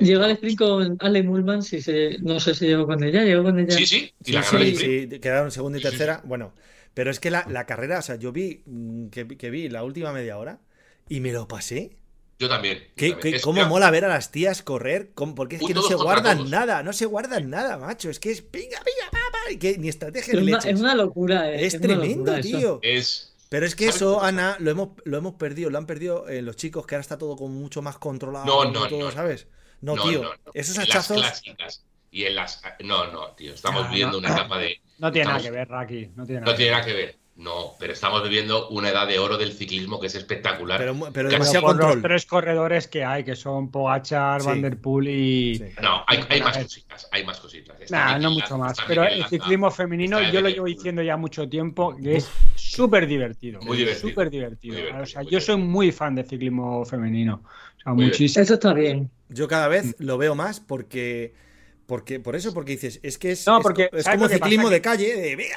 [0.00, 3.42] Llegó al sprint con Ale Mullman, si se, no sé si llegó con ella, llegó
[3.44, 3.74] con ella.
[3.74, 4.78] Sí, sí, y Sí, la sí, sprint.
[4.78, 6.22] sí, quedaron segunda y Sí, sí, tercera.
[6.24, 6.54] Bueno,
[6.94, 9.84] pero es que la, la carrera, o sea, yo vi mm, que, que vi la
[9.84, 10.60] última media hora
[11.08, 11.96] y me lo pasé.
[12.38, 12.78] Yo también.
[12.78, 13.34] yo ¿Qué, también.
[13.34, 15.12] qué- Es- ¿Cómo mola ver a las tías correr?
[15.14, 15.34] ¿Cómo?
[15.34, 16.50] Porque es que no se guardan todos.
[16.50, 18.10] nada, no se guardan nada, macho.
[18.10, 20.74] Es que es pinga, pinga, pa, pa, y que ni estrategia Es ni una, leches.
[20.74, 22.80] es una locura, eh, Es una tremendo, locura tío.
[22.82, 23.32] Es.
[23.48, 24.20] Pero es que ¿Sabes eso?
[24.22, 27.18] Ana, lo hemos, lo hemos perdido, lo han perdido eh, los chicos, que ahora está
[27.18, 28.46] todo como mucho más controlado.
[28.46, 29.10] No, no, todo, no.
[29.12, 29.46] ¿sabes?
[29.80, 30.30] No, tío.
[30.54, 31.16] Esos En las hachazos.
[31.18, 32.62] clásicas y en las.
[32.84, 33.52] No, no, tío.
[33.54, 34.26] Estamos Ah, viviendo no.
[34.26, 34.80] una etapa de.
[34.98, 36.10] No tiene nada que ver, Raki.
[36.14, 37.16] No tiene nada No tiene nada que ver.
[37.36, 40.78] No, pero estamos viviendo una edad de oro del ciclismo que es espectacular.
[40.78, 44.46] Pero, pero Pero demasiado por los tres corredores que hay, que son Pogachar, Sí.
[44.46, 45.54] Van Der Poel y...
[45.56, 45.64] Sí.
[45.82, 46.62] No, hay, hay más ver.
[46.66, 47.08] cositas.
[47.10, 47.76] Hay más cositas.
[47.80, 48.76] Está Nah, no mucho más.
[48.86, 53.60] Pero el ciclismo femenino yo lo llevo diciendo ya mucho tiempo que es súper divertido.
[53.62, 54.08] Muy divertido.
[54.10, 54.74] Súper divertido.
[54.74, 57.42] Muy divertido, O sea, yo soy muy fan del ciclismo femenino.
[57.44, 58.10] O sea, Muy bien.
[58.10, 58.42] muchísimo.
[58.44, 59.10] Eso está bien.
[59.28, 61.32] Yo cada vez lo veo más porque.
[61.86, 64.70] Porque, por eso, porque dices, es que es, No, es porque, es ¿sabes como ciclismo
[64.70, 65.48] de calle, de.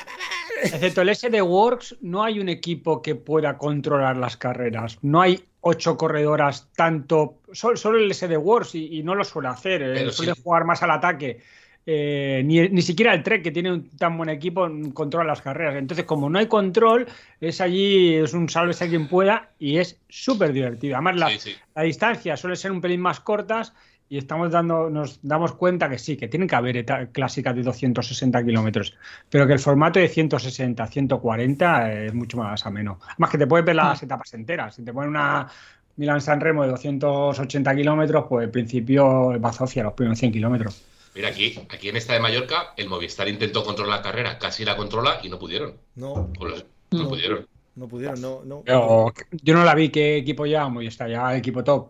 [0.62, 4.98] Excepto el SD Works, no hay un equipo que pueda controlar las carreras.
[5.02, 7.40] No hay ocho corredoras tanto.
[7.54, 9.82] Solo, solo el SD Works y, y no lo suele hacer.
[9.84, 10.42] eh, Pero suele sí.
[10.44, 11.42] jugar más al ataque.
[11.90, 15.78] Eh, ni, ni, siquiera el Trek, que tiene un tan buen equipo, controla las carreras.
[15.78, 17.08] Entonces, como no hay control,
[17.40, 20.96] es allí, es un salve a quien pueda y es súper divertido.
[20.96, 21.56] Además, la, sí, sí.
[21.74, 23.72] la, distancia suele ser un pelín más cortas
[24.10, 28.44] y estamos dando, nos damos cuenta que sí, que tienen que haber clásicas de 260
[28.44, 28.94] kilómetros,
[29.30, 33.00] pero que el formato de 160, 140 es mucho más ameno.
[33.12, 34.76] Además, que te puedes ver las etapas enteras.
[34.76, 35.48] Si te ponen una
[35.96, 40.97] Milan San Remo de 280 kilómetros, pues en principio va Sofía los primeros 100 kilómetros.
[41.18, 44.78] Mira, aquí, aquí en esta de Mallorca, el Movistar intentó controlar la carrera, casi la
[44.78, 45.76] controla y no pudieron.
[45.96, 46.32] No.
[46.38, 47.48] Pues, no, no, pudieron.
[47.74, 48.44] No pudieron, no.
[48.46, 48.62] no.
[48.64, 49.90] Pero, yo no la vi.
[49.90, 51.10] ¿Qué equipo lleva Movistar?
[51.10, 51.90] ¿Ya el equipo top?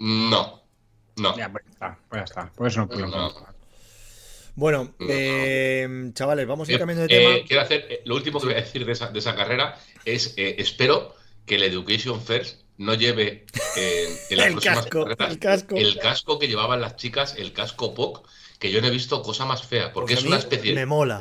[0.00, 0.62] No.
[1.16, 1.36] No.
[1.36, 1.98] Ya, pues ya está.
[2.08, 2.52] Pues ya está.
[2.56, 3.10] Por eso no pudieron.
[3.10, 3.32] No.
[4.54, 7.36] Bueno, eh, chavales, vamos a ir cambiando de tema.
[7.36, 9.78] Eh, quiero hacer, eh, lo último que voy a decir de esa, de esa carrera
[10.06, 13.44] es, eh, espero que el Education First no lleve
[13.76, 17.52] eh, en las el, casco, carreras el casco, el casco que llevaban las chicas, el
[17.52, 18.26] casco POC,
[18.58, 20.74] que yo no he visto cosa más fea, porque Pues a es mí una especie.
[20.74, 21.20] Me mola.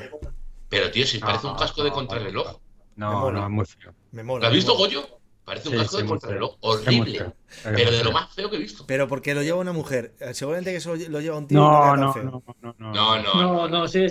[0.69, 2.47] Pero tío, si parece un No, casco de no, contrarreloj.
[2.95, 3.39] Me No, mola.
[3.39, 3.93] no, es muy feo.
[4.11, 4.41] Me mola.
[4.43, 4.85] ¿Lo has visto, mola.
[4.87, 5.19] Goyo?
[5.45, 6.57] Parece un Sí, casco de contrarreloj.
[6.59, 7.33] Horrible.
[7.63, 8.85] Pero de lo más feo que he visto.
[8.85, 10.15] Pero porque lo lleva una mujer.
[10.19, 11.57] Eh, Seguramente que eso lo lleva un tío.
[11.59, 12.23] No, no, feo.
[12.23, 12.93] no, no, no.
[12.93, 14.09] No, no, No, no, sigue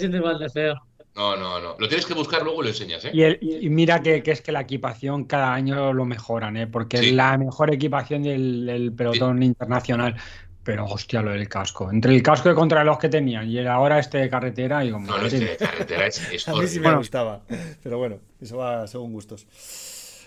[1.16, 1.76] no, no, no.
[1.78, 3.10] Lo tienes que buscar luego y lo enseñas, ¿eh?
[3.12, 6.66] Y, el- y mira que, que es que la equipación cada año lo mejoran, ¿eh?
[6.66, 7.06] porque Sí.
[7.06, 10.16] es la mejor equipación del, del pelotón internacional.
[10.62, 11.90] Pero hostia, lo del casco.
[11.92, 15.16] Entre el casco de contrarreloj que tenían y el ahora este de carretera, digo, No,
[15.16, 16.96] no, este de carretera es, es A mí sí me horrible.
[16.98, 17.42] gustaba.
[17.82, 19.46] Pero bueno, eso va según gustos.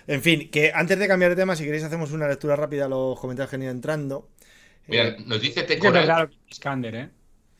[0.08, 2.89] En fin, que antes de cambiar de tema, si queréis, hacemos una lectura rápida a
[2.89, 4.30] los comentarios que han ido entrando.
[4.88, 7.10] Mira, Eh, nos dice Es que es Tecoral, verdad Iskander, ¿eh?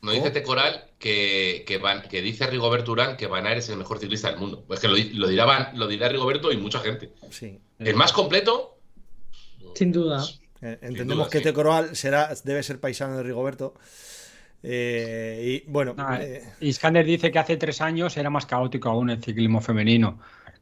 [0.02, 3.76] Nos dice Tecoral que, que, Van- que dice Rigoberto Urán que Van Aert es el
[3.78, 4.64] mejor ciclista del mundo.
[4.66, 7.12] Pues que lo, di- lo dirá, Van- lo dirá Rigoberto y mucha gente.
[7.30, 7.58] sí.
[7.78, 8.76] El más completo.
[9.74, 10.22] Sin duda.
[10.60, 11.44] Eh, Entendemos duda, que sí.
[11.44, 13.74] Tecoroal será, debe ser paisano de Rigoberto.
[14.62, 19.08] Eh, y bueno, No, eh, Iskander dice que hace tres años era más caótico aún
[19.08, 20.18] el ciclismo femenino,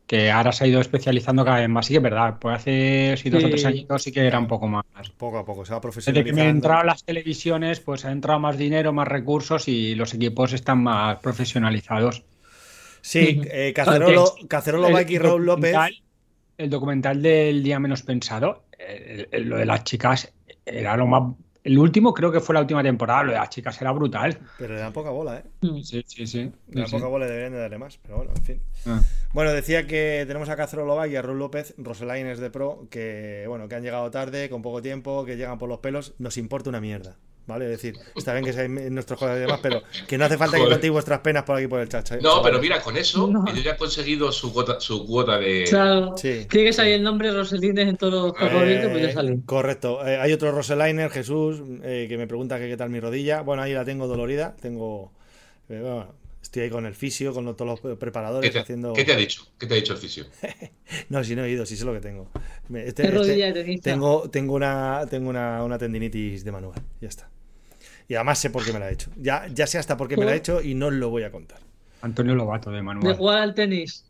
[0.09, 1.87] que ahora se ha ido especializando cada vez más.
[1.87, 3.51] Sí que es verdad, pues hace sí, dos o Sí.
[3.53, 4.85] tres añitos sí que era un poco más.
[5.16, 6.51] poco a poco se va Desde que me profesionalizando.
[6.57, 11.18] entraron las televisiones, pues ha entrado más dinero, más recursos y los equipos están más
[11.18, 12.25] profesionalizados.
[13.03, 15.77] Sí, eh, Cacerolo, Cacerolo y Raúl López.
[16.57, 20.33] El documental del día menos pensado, el- el- lo de las chicas
[20.66, 21.23] era lo más.
[21.68, 24.38] El último, creo que fue la última temporada, lo de las chicas era brutal.
[24.57, 25.44] Pero le dan poca bola, ¿eh?
[25.83, 26.38] Sí, sí, sí.
[26.68, 26.96] Le dan Sí, sí.
[26.96, 27.98] poca bola y deberían de darle más.
[27.98, 28.61] Pero bueno, en fin.
[28.87, 29.02] Ah.
[29.35, 33.44] Bueno, decía que tenemos a Cacerolo Bike y a Raúl López, Roselaines de Pro, que
[33.48, 36.14] bueno, que han llegado tarde, con poco tiempo, que llegan por los pelos.
[36.18, 37.16] Nos importa una mierda.
[37.48, 37.64] ¿Vale?
[37.64, 40.58] Es decir, está bien que seáis nuestros colegas y demás, pero que no hace falta
[40.58, 42.12] que contéis vuestras penas por aquí por el chat.
[42.12, 42.18] ¿eh?
[42.22, 43.44] No, pero mira, con eso No.
[43.50, 45.64] ellos ya han conseguido su cuota, su cuota de.
[45.68, 46.14] Claro.
[46.18, 46.46] Sí.
[46.48, 49.38] Tiene que salir el nombre Roselines en todos los Eh, pues ya sale.
[49.46, 50.06] correcto.
[50.06, 53.40] Eh, hay otro Roselainer, Jesús, eh, que me pregunta que qué tal mi rodilla.
[53.40, 54.54] Bueno, ahí la tengo dolorida.
[54.61, 55.11] Tengo.
[55.70, 58.92] eh, bueno, estoy ahí con el fisio, con todos los ¿Qué preparadores te, haciendo.
[58.92, 59.46] qué te ha dicho?
[59.58, 60.26] ¿Qué te ha dicho el fisio?
[61.11, 62.28] No, si no he ido, si sé lo que tengo.
[62.74, 63.90] Este- ¿Qué este- rodilla de tenista?
[63.90, 66.80] tengo tengo una tengo una, una tendinitis de manual.
[67.02, 67.28] Ya está.
[68.09, 69.11] Y además sé por qué me la he hecho.
[69.16, 71.25] Ya, ya sé hasta por qué me la he hecho y no os lo voy
[71.25, 71.61] a contar.
[72.01, 73.16] Antonio Lobato de De Manuel.
[73.16, 74.05] jugar al tenis.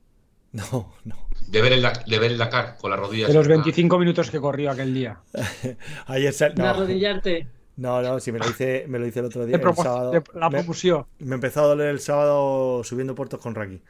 [0.52, 1.16] No, no.
[1.48, 3.28] De ver el, de ver el Dakar con las rodillas.
[3.28, 5.18] De los 25 minutos que corrió aquel día.
[6.06, 6.68] Ayer sal- De no.
[6.70, 7.48] arrodillarte.
[7.76, 9.56] No, no, si me lo hice, me lo hice el otro día.
[9.58, 10.10] De el sábado.
[10.12, 11.06] de la Me- promoción.
[11.18, 13.80] Me empezó a doler el sábado subiendo puertos con Raki.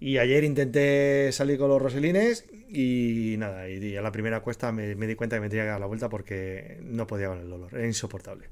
[0.00, 4.94] Y ayer intenté salir con los roselines y nada, y a la primera cuesta me,
[4.94, 7.50] me di cuenta que me tenía que dar la vuelta porque no podía con el
[7.50, 8.48] dolor, era insoportable.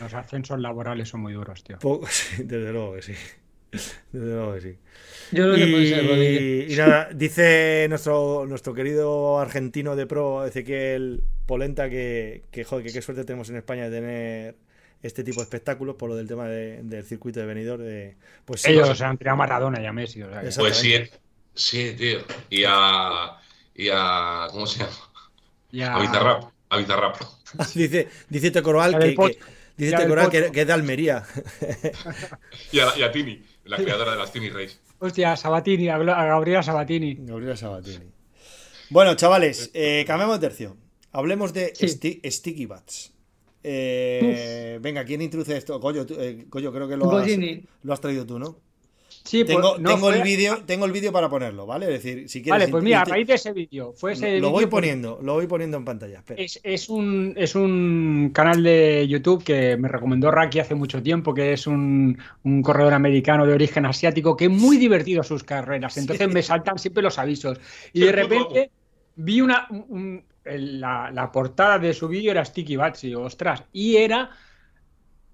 [0.00, 1.78] Los ascensos laborales son muy duros, tío.
[1.78, 3.14] Po- sí, desde luego que sí.
[3.70, 4.76] Desde luego que sí.
[5.32, 5.56] Yo no.
[5.58, 12.86] Y, y nada, dice nuestro, nuestro querido argentino de pro, Ezequiel Polenta, que, que, joder,
[12.86, 14.56] que qué suerte tenemos en España de tener
[15.02, 17.78] este tipo de espectáculos por lo del tema de- del circuito de venidor.
[17.80, 20.22] De, pues sí, Ellos han tirado a Maradona y a Messi.
[20.22, 20.62] o sea que- Exacto.
[20.68, 20.94] Pues sí,
[21.54, 22.18] sí, tío.
[22.50, 23.36] Y a.
[23.74, 24.46] Y a.
[24.50, 24.92] ¿Cómo se llama?
[25.70, 26.44] ya- A Bizarrap.
[26.70, 27.16] A Bizarrap.
[27.74, 31.24] dice, dice Tecoroal que, pot- que- dice del Tecoroal que, que es de Almería.
[32.72, 34.76] Y a, y a Tini, la creadora de las Tini Race.
[34.98, 37.16] Hostia, Sabatini, a Gabriela Sabatini.
[37.20, 38.06] Gabriela Sabatini.
[38.90, 40.76] Bueno, chavales, eh, cambiamos de tercio.
[41.12, 41.86] Hablemos de Sí.
[41.86, 43.12] sti- Sticky Bats.
[43.62, 45.78] Eh, venga, ¿quién introduce esto?
[45.80, 47.64] Goyo, tú- eh, Goyo, creo que lo has, Gollini.
[47.82, 48.58] lo has traído tú, ¿no?
[49.28, 51.84] Sí, pues, Tengo, no, tengo fue- el vídeo, tengo el vídeo para ponerlo, ¿vale?
[51.86, 52.60] Es decir, si quieres.
[52.62, 55.46] Vale, pues mira, a raíz de ese vídeo, fue ese lo voy poniendo, lo voy
[55.46, 56.18] poniendo en pantalla.
[56.18, 56.42] espera.
[56.42, 61.34] Es, es un, es un canal de YouTube que me recomendó Raki hace mucho tiempo,
[61.34, 65.98] que es un, un corredor americano de origen asiático, que es muy divertido sus carreras.
[65.98, 67.60] Entonces me saltan siempre los avisos.
[67.92, 68.70] Y de repente
[69.16, 73.96] vi una un- la, la portada de su vídeo era Sticky Bats y ostras, y
[73.96, 74.30] era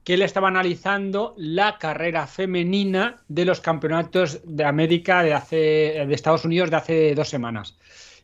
[0.05, 5.57] que él estaba analizando la carrera femenina de los campeonatos de América de hace
[6.07, 7.77] de Estados Unidos de hace dos semanas.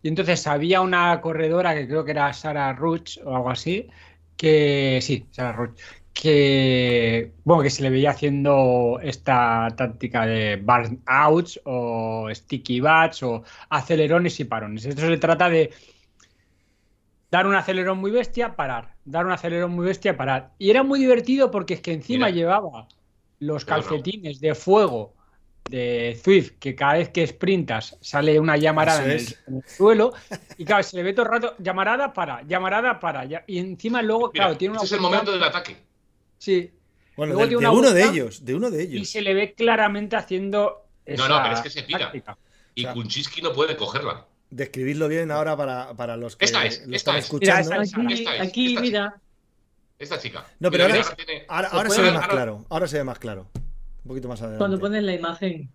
[0.03, 3.89] Y entonces había una corredora que creo que era Sara Ruch o algo así,
[4.37, 5.79] que sí, Sara Ruch,
[6.13, 13.23] que bueno, que se le veía haciendo esta táctica de burn outs o sticky bats
[13.23, 14.85] o acelerones y parones.
[14.85, 15.71] Esto se trata de
[17.31, 20.51] dar un acelerón muy bestia, parar, dar un acelerón muy bestia, parar.
[20.59, 22.37] Y era muy divertido porque es que encima Mira.
[22.37, 22.89] llevaba
[23.39, 23.67] los no.
[23.75, 25.15] calcetines de fuego
[25.69, 30.13] de Zwift, que cada vez que sprintas sale una llamarada en el, en suelo,
[30.59, 34.03] y claro, se le ve todo el rato, llamarada para, llamarada para, ya- y encima
[34.03, 35.77] luego, Mira, claro, tiene una es el momento del ataque.
[36.39, 36.73] Sí,
[37.17, 39.11] Bueno, Luego de, tiene de una uno de ellos, de uno de y ellos.
[39.11, 41.99] se le ve claramente haciendo No, esa no, pero es que se pira.
[42.01, 42.37] táctica.
[42.75, 44.27] Y O sea- Kunchiski no puede cogerla.
[44.51, 47.25] Describirlo bien ahora para, para los que Esta es, lo esta están es.
[47.25, 47.71] escuchando.
[47.71, 49.15] Mira, Aquí, Esta es, aquí esta mira.
[49.99, 50.47] Esta chica.
[50.59, 52.67] No, pero Mira, ahora- mira, tiene- Ahora, Se ahora se puede- ve más ahora- claro.
[52.69, 53.51] Ahora se ve más claro.
[53.55, 54.59] Un poquito más adelante.
[54.59, 55.71] Cuando pones la imagen.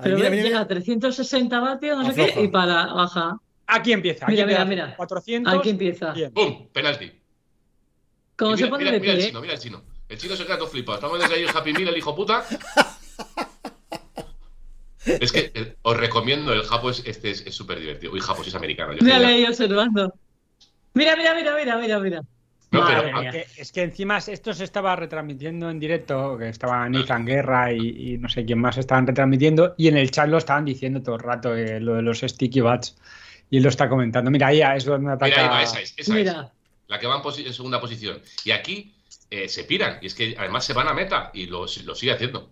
[0.00, 3.38] Ahí, Pero mira, llega a 360 vatios, no sé qué, y para baja.
[3.66, 4.24] Aquí empieza.
[4.26, 4.96] Aquí Mira, mira, mira.
[4.96, 5.54] 400.
[5.54, 6.14] Aquí empieza.
[6.34, 6.68] ¡Pum!
[6.72, 7.12] Penalti.
[8.36, 9.26] Como se mira, pone mira, de mira el pie.
[9.28, 9.82] chino, mira el chino.
[10.08, 10.98] El chino se queda todo flipado.
[10.98, 12.44] Estamos desde ahí en Happy Meal, el hijo puta.
[15.20, 18.12] Es que eh, os recomiendo el Japo, es- este es súper divertido.
[18.12, 18.92] Uy, Japo, si es americano.
[18.92, 20.14] yo Mírale ahí observando.
[20.94, 22.22] Mira, mira, mira, mira, mira, mira.
[22.70, 23.30] No, Madre pero- mía.
[23.30, 28.12] Que- es que encima esto se estaba retransmitiendo en directo, que estaba Nathan Guerra y,
[28.14, 31.14] y no sé quién más estaban retransmitiendo, y en el chat lo estaban diciendo todo
[31.16, 32.96] el rato, eh, lo de los sticky bats,
[33.48, 34.30] y él lo está comentando.
[34.30, 35.26] Mira, ahí es donde ataca.
[35.26, 36.34] Mira, ahí va, esa es, esa es.
[36.88, 38.20] La que va en, posi- en segunda posición.
[38.44, 38.94] Y aquí
[39.30, 39.98] eh, se piran.
[40.02, 42.50] Y es que además se van a meta y lo, lo sigue haciendo.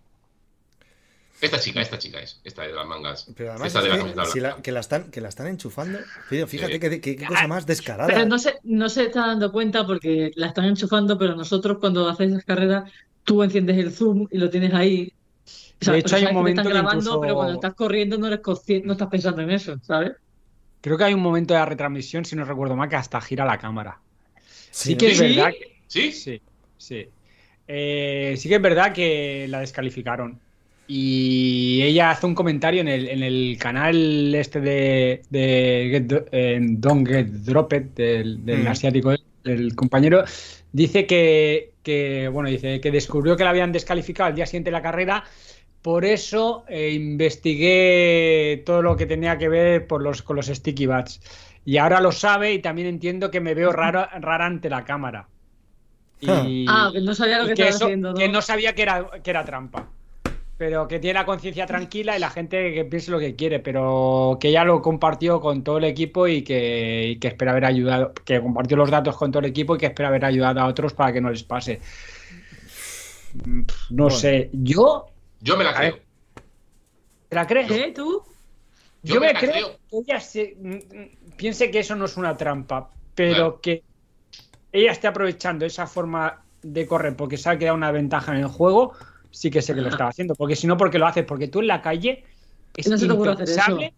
[1.41, 2.41] Esta chica, esta chica es.
[2.45, 3.27] Esta de las mangas.
[3.37, 5.29] Pero además esta es de la que, camiseta si la, que la están, que la
[5.29, 5.99] están enchufando.
[6.29, 7.01] Fíjate, fíjate Sí.
[7.01, 8.07] qué, cosa más descarada.
[8.09, 12.09] Pero no se, no se está dando cuenta porque la están enchufando, pero nosotros cuando
[12.09, 12.91] haces esas carreras,
[13.25, 15.13] tú enciendes el zoom y lo tienes ahí.
[15.81, 17.53] O sea, De hecho, hay un que te están momento que grabando, incluso- pero cuando
[17.55, 20.13] estás corriendo no eres consciente, no estás pensando en eso, ¿sabes?
[20.81, 23.45] Creo que hay un momento de la retransmisión, si no recuerdo mal, que hasta gira
[23.45, 23.99] la cámara.
[24.71, 24.99] Sí, ¿no?
[24.99, 25.25] que es ¿Sí?
[25.37, 25.51] verdad.
[25.51, 26.13] que- ¿Sí?
[26.13, 26.41] Sí,
[26.79, 27.09] sí.
[27.69, 30.41] Eh, sí que es verdad que la descalificaron.
[30.89, 36.59] Y ella hace un comentario en el, en el canal este de, de Get eh,
[36.63, 38.69] Don't Get Dropped, del, del Mm.
[38.69, 40.25] asiático, del compañero,
[40.73, 44.73] dice que, que, bueno, dice que descubrió que la habían descalificado al día siguiente de
[44.73, 45.25] la carrera.
[45.83, 50.87] Por eso eh, investigué todo lo que tenía que ver por los, con los sticky
[50.87, 51.21] bats.
[51.65, 55.29] Y ahora lo sabe y también entiendo que me veo raro, rara ante la cámara.
[56.21, 58.19] Y, Ah, que no sabía lo que que, estaba eso- haciendo, ¿no?
[58.19, 59.89] que no sabía que era, que era trampa.
[60.59, 64.39] Pero que tiene la conciencia tranquila y la gente que piense lo que quiere, pero
[64.41, 68.15] que ya lo compartió con todo el equipo y que, y que espera haber ayudado,
[68.25, 70.95] que compartió los datos con todo el equipo y que espera haber ayudado a otros
[70.95, 71.81] para que no les pase.
[73.89, 74.19] No Bueno.
[74.19, 74.87] sé, yo,
[75.41, 75.97] Yo me la creo.
[77.29, 77.69] ¿te la crees?
[77.69, 77.93] ¿Qué?
[77.95, 78.23] ¿Tú?
[79.03, 79.81] Yo, Yo me me la creo, creo.
[79.91, 83.85] que ella se- mm, mm, piense que eso no es una trampa, pero que
[84.73, 88.49] ella esté aprovechando esa forma de correr porque sabe que da una ventaja en el
[88.49, 88.95] juego,
[89.37, 90.35] sí que sé que lo estaba haciendo.
[90.35, 92.25] Porque si no, porque lo haces, porque tú en la calle
[92.75, 93.93] es No hacer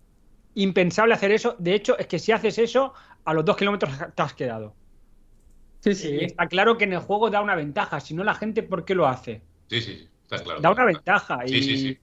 [0.55, 1.55] impensable, hacer eso.
[1.59, 2.93] De hecho, es que si haces eso,
[3.25, 4.75] a los dos kilómetros te has quedado.
[5.81, 6.19] Sí, Y sí.
[6.23, 8.01] está claro que en el juego da una ventaja.
[8.01, 9.43] Si no, la gente, ¿por qué lo hace?
[9.69, 10.61] Sí, sí, está claro.
[10.61, 11.39] Da una ventaja.
[11.47, 11.63] Sí, y...
[11.63, 11.99] sí, sí.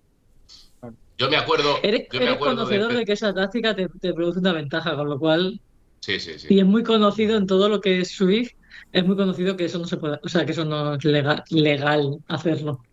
[1.18, 1.80] Yo me acuerdo.
[1.84, 3.06] Eres, yo me eres acuerdo conocedor de...
[3.06, 5.60] que esa táctica te, te produce una ventaja, con lo cual,
[6.00, 6.48] Sí, sí, sí.
[6.52, 8.52] y es muy conocido en todo lo que es Swift,
[8.92, 11.44] es muy conocido que eso no se puede, o sea, que eso no es legal,
[11.50, 12.84] legal hacerlo.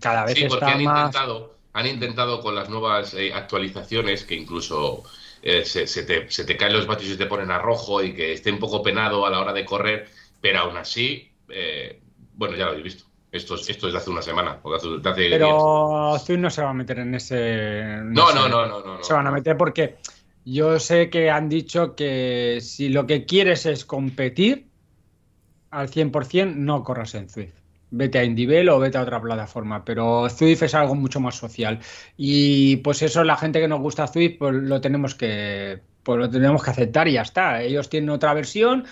[0.00, 1.06] Cada vez Sí, porque está han más.
[1.06, 5.04] intentado, han intentado con las nuevas eh, actualizaciones que incluso
[5.42, 8.14] eh, se, se te, se te caen los vatios y te ponen a rojo y
[8.14, 10.08] que esté un poco penado a la hora de correr,
[10.40, 12.00] pero aún así, eh,
[12.34, 13.04] bueno, ya lo habéis visto.
[13.30, 15.38] Esto es, esto es de hace una semana, o de hace, de hace días.
[15.38, 17.98] Pero Zui no se va a meter en ese.
[18.04, 18.96] No, ese- no, no, no, no.
[18.98, 19.04] no.
[19.04, 19.96] se van a meter porque
[20.44, 24.68] yo sé que han dicho que si lo que quieres es competir
[25.70, 27.54] al 100%, no corras en Zwift.
[27.90, 31.78] Vete a Indivel o vete a otra plataforma, pero Zwift es algo mucho más social.
[32.16, 36.30] Y pues eso, la gente que nos gusta Zwift, pues lo tenemos que, pues lo
[36.30, 37.62] tenemos que aceptar y ya está.
[37.62, 38.84] Ellos tienen otra versión.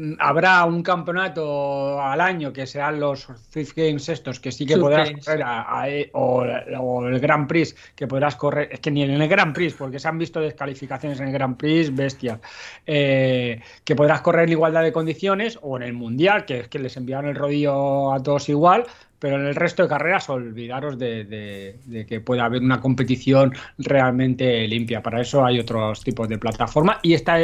[0.00, 4.76] Mm, Habrá un campeonato al año que serán los Zwift Games estos, que sí que
[4.76, 5.24] podrás Games.
[5.24, 6.44] correr a- a- o,
[6.78, 9.98] o el Grand Prix, que podrás correr, es que ni en el Grand Prix, porque
[9.98, 12.38] se han visto descalificaciones en el Grand Prix, bestia,
[12.86, 16.78] eh, que podrás correr en igualdad de condiciones, o en el Mundial, que es que
[16.78, 18.84] les enviaron el rodillo a todos igual,
[19.18, 23.52] pero en el resto de carreras olvidaros de, de- de que pueda haber una competición
[23.78, 25.02] realmente limpia.
[25.02, 27.36] Para eso hay otros tipos de plataforma y esta,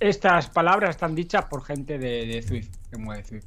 [0.00, 3.46] estas palabras están dichas por gente de, de Zwift, que mueve Zwift.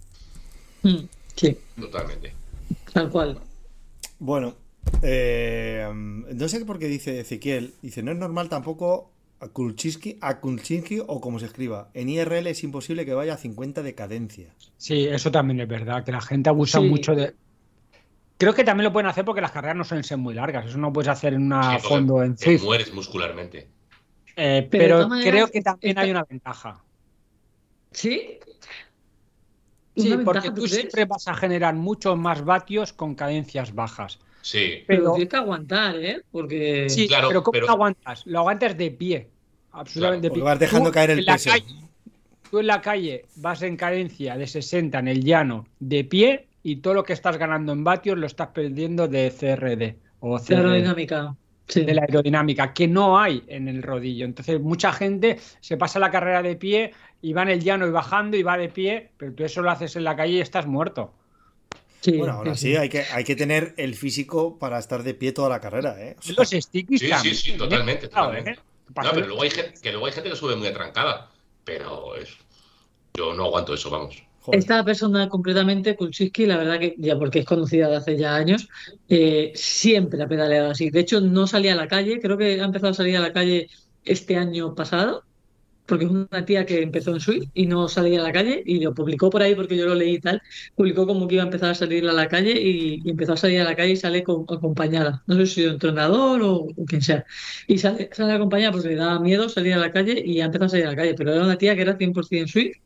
[0.84, 1.06] Mm,
[1.36, 1.56] Sí.
[1.80, 2.34] Totalmente.
[2.94, 3.40] Tal cual.
[4.18, 4.56] Bueno,
[5.04, 7.74] eh, no sé por qué dice Ezequiel.
[7.82, 11.90] Dice, no es normal tampoco a Kulczynski, a Kulczynski o como se escriba.
[11.94, 14.48] En IRL es imposible que vaya a 50 de cadencia.
[14.78, 16.88] Sí, eso también es verdad, que la gente abusa Sí.
[16.88, 17.36] mucho de...
[18.40, 20.66] Creo que también lo pueden hacer porque las carreras no suelen ser muy largas.
[20.68, 22.64] Eso no puedes hacer en una Sí, fondo en te Zwift.
[22.64, 23.68] mueres muscularmente.
[24.40, 26.84] Eh, Pero de pero todas maneras, creo que también esta- hay una ventaja.
[27.92, 28.40] ¿Sí?
[29.96, 30.72] Sí, ¿Una porque tú crees?
[30.72, 34.20] siempre vas a generar muchos más vatios con cadencias bajas.
[34.44, 34.84] Sí.
[34.86, 36.22] Pero Pero, tienes que aguantar, ¿eh?
[36.32, 36.88] Porque...
[36.90, 38.26] sí, Claro, pero ¿cómo pero- lo aguantas?
[38.28, 39.28] Lo aguantas de pie.
[39.72, 40.44] Absolutamente de Porque pie.
[40.46, 41.50] vas dejando Tú caer el en la peso.
[41.50, 41.66] calle-
[42.50, 46.78] tú en la calle vas en cadencia de 60 en el llano de pie y
[46.78, 50.56] todo lo que estás ganando en vatios lo estás perdiendo de CRD o de CRD.
[50.58, 51.36] aerodinámica.
[51.68, 51.84] Sí.
[51.84, 54.26] de la aerodinámica, que no hay en el rodillo.
[54.26, 57.92] Entonces, mucha gente se pasa la carrera de pie y va en el llano y
[57.92, 60.66] bajando y va de pie, pero tú eso lo haces en la calle y estás
[60.66, 61.14] muerto.
[62.00, 65.32] Sí, Bueno, aún sí, hay que, hay que tener el físico para estar de pie
[65.32, 66.16] toda la carrera, ¿eh?
[66.20, 67.58] O sea, Los stickies Sí, sí, sí, ¿eh?
[67.58, 68.62] totalmente, Claro, totalmente.
[68.62, 68.64] ¿eh?
[69.04, 71.30] No, pero luego hay gente, que luego hay gente que sube muy atrancada.
[71.66, 72.30] Pero es,
[73.14, 74.24] yo no aguanto eso, vamos.
[74.50, 78.70] Esta persona concretamente, Kulczynski, la verdad que ya porque es conocida de hace ya años,
[79.10, 80.90] eh, siempre ha pedaleado así.
[80.90, 83.34] De hecho, no salía a la calle, creo que ha empezado a salir a la
[83.34, 83.68] calle
[84.06, 85.26] este año pasado,
[85.86, 88.82] porque es una tía que empezó en Swift y no salía a la calle y
[88.82, 90.42] lo publicó por ahí porque yo lo leí y tal.
[90.76, 93.62] Publicó como que iba a empezar a salir a la calle y, empezó a salir
[93.62, 95.24] a la calle y sale con- acompañada.
[95.28, 97.26] No sé si de entrenador o, o quien sea.
[97.68, 100.66] Y sale, sale acompañada porque le daba miedo salir a la calle y ha empezado
[100.68, 101.16] a salir a la calle.
[101.16, 102.78] Pero era una tía que era 100% Swift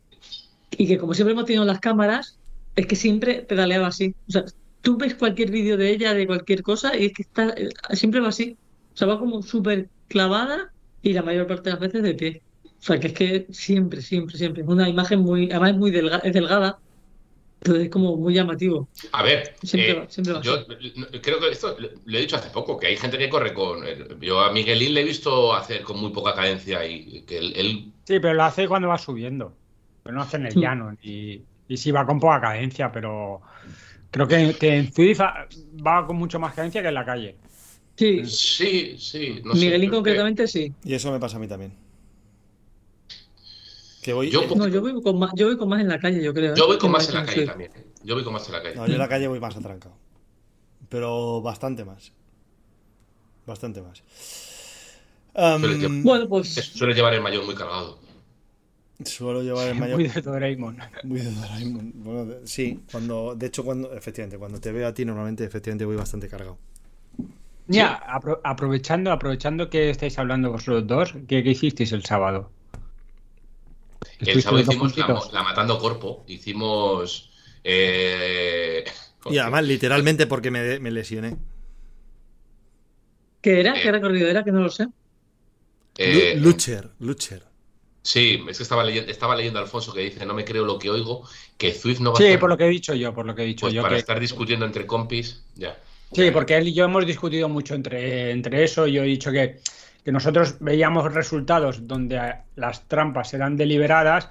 [0.71, 2.39] y que como siempre hemos tenido las cámaras,
[2.75, 4.15] es que siempre pedaleaba así.
[4.27, 4.45] O sea,
[4.81, 8.19] tú ves cualquier vídeo de ella, de cualquier cosa, y es que está, eh, siempre
[8.21, 8.57] va así.
[8.93, 12.43] O sea, va como súper clavada y la mayor parte de las veces de pie.
[12.65, 14.63] O sea, que es que siempre, siempre, siempre.
[14.63, 16.77] Es una imagen muy, además es muy delga- es delgada,
[17.61, 18.89] entonces es como muy llamativo.
[19.11, 20.65] A ver, Siempre eh, va- siempre va yo así.
[21.21, 23.83] creo que esto lo lo he dicho hace poco, que hay gente que corre con...
[24.19, 27.93] Yo a Miguelín le he visto hacer con muy poca cadencia y que él, él-
[28.07, 29.60] Sí, pero lo hace cuando va subiendo.
[30.03, 30.59] Pero no hace en el Sí.
[30.59, 30.95] llano.
[31.01, 33.41] Y, y sí va con poca cadencia, pero
[34.09, 37.35] creo que, que en Zwift va- con mucho más cadencia que en la calle.
[37.95, 40.73] Sí, sí, sí, no sé, Miguelín que- concretamente sí.
[40.83, 41.73] Y eso me pasa a mí también.
[44.01, 45.99] Que voy, Yo- eh, No, yo voy con más, yo voy con más en la
[45.99, 46.53] calle, yo creo.
[46.53, 46.57] ¿eh?
[46.57, 47.49] Yo voy con más en la calle Swift.
[47.49, 47.71] también.
[48.03, 48.75] Yo voy con más en la calle.
[48.75, 49.95] no, yo en la calle voy más atrancado.
[50.89, 52.11] Pero bastante más.
[53.45, 54.03] Bastante más.
[55.35, 57.99] Llevar- Bueno, pues Suele llevar el mayor muy cargado.
[59.05, 59.99] Suelo llevar el mayor.
[59.99, 60.77] Muy de Doraemon.
[61.03, 61.91] Muy de Doraemon.
[62.03, 65.95] Bueno, sí, cuando, de hecho, cuando, efectivamente, cuando te veo a ti, normalmente, efectivamente, voy
[65.95, 66.57] bastante cargado.
[67.75, 67.87] Ya,
[68.17, 72.53] apro- aprovechando, aprovechando que estáis hablando vosotros dos, ¿qué, qué hicisteis el sábado?
[74.19, 74.97] El ¿Estuvisteis sábado hicimos
[75.33, 76.23] la, Matando Corpo.
[76.27, 77.31] Hicimos...
[77.63, 78.83] eh,
[79.25, 81.37] Y además, literalmente, porque me, me lesioné.
[83.41, 83.73] ¿qué era?
[83.75, 84.43] Eh, ¿Qué recorrido era?
[84.43, 84.87] Que no lo sé.
[85.97, 87.43] eh, Lu- Lucher, Lucher.
[88.03, 90.79] Sí, es que estaba leyendo, estaba leyendo a Alfonso que dice, no me creo lo
[90.79, 92.39] que oigo, que Zwift no va a Sí, estar...
[92.39, 93.81] por lo que he dicho yo, por lo que he dicho Pues yo.
[93.83, 95.77] para que- estar discutiendo entre compis, ya.
[96.11, 98.85] Sí, porque él y yo hemos discutido mucho entre, entre eso.
[98.87, 99.59] Yo he dicho que,
[100.03, 102.19] que nosotros veíamos resultados donde
[102.55, 104.29] las trampas eran deliberadas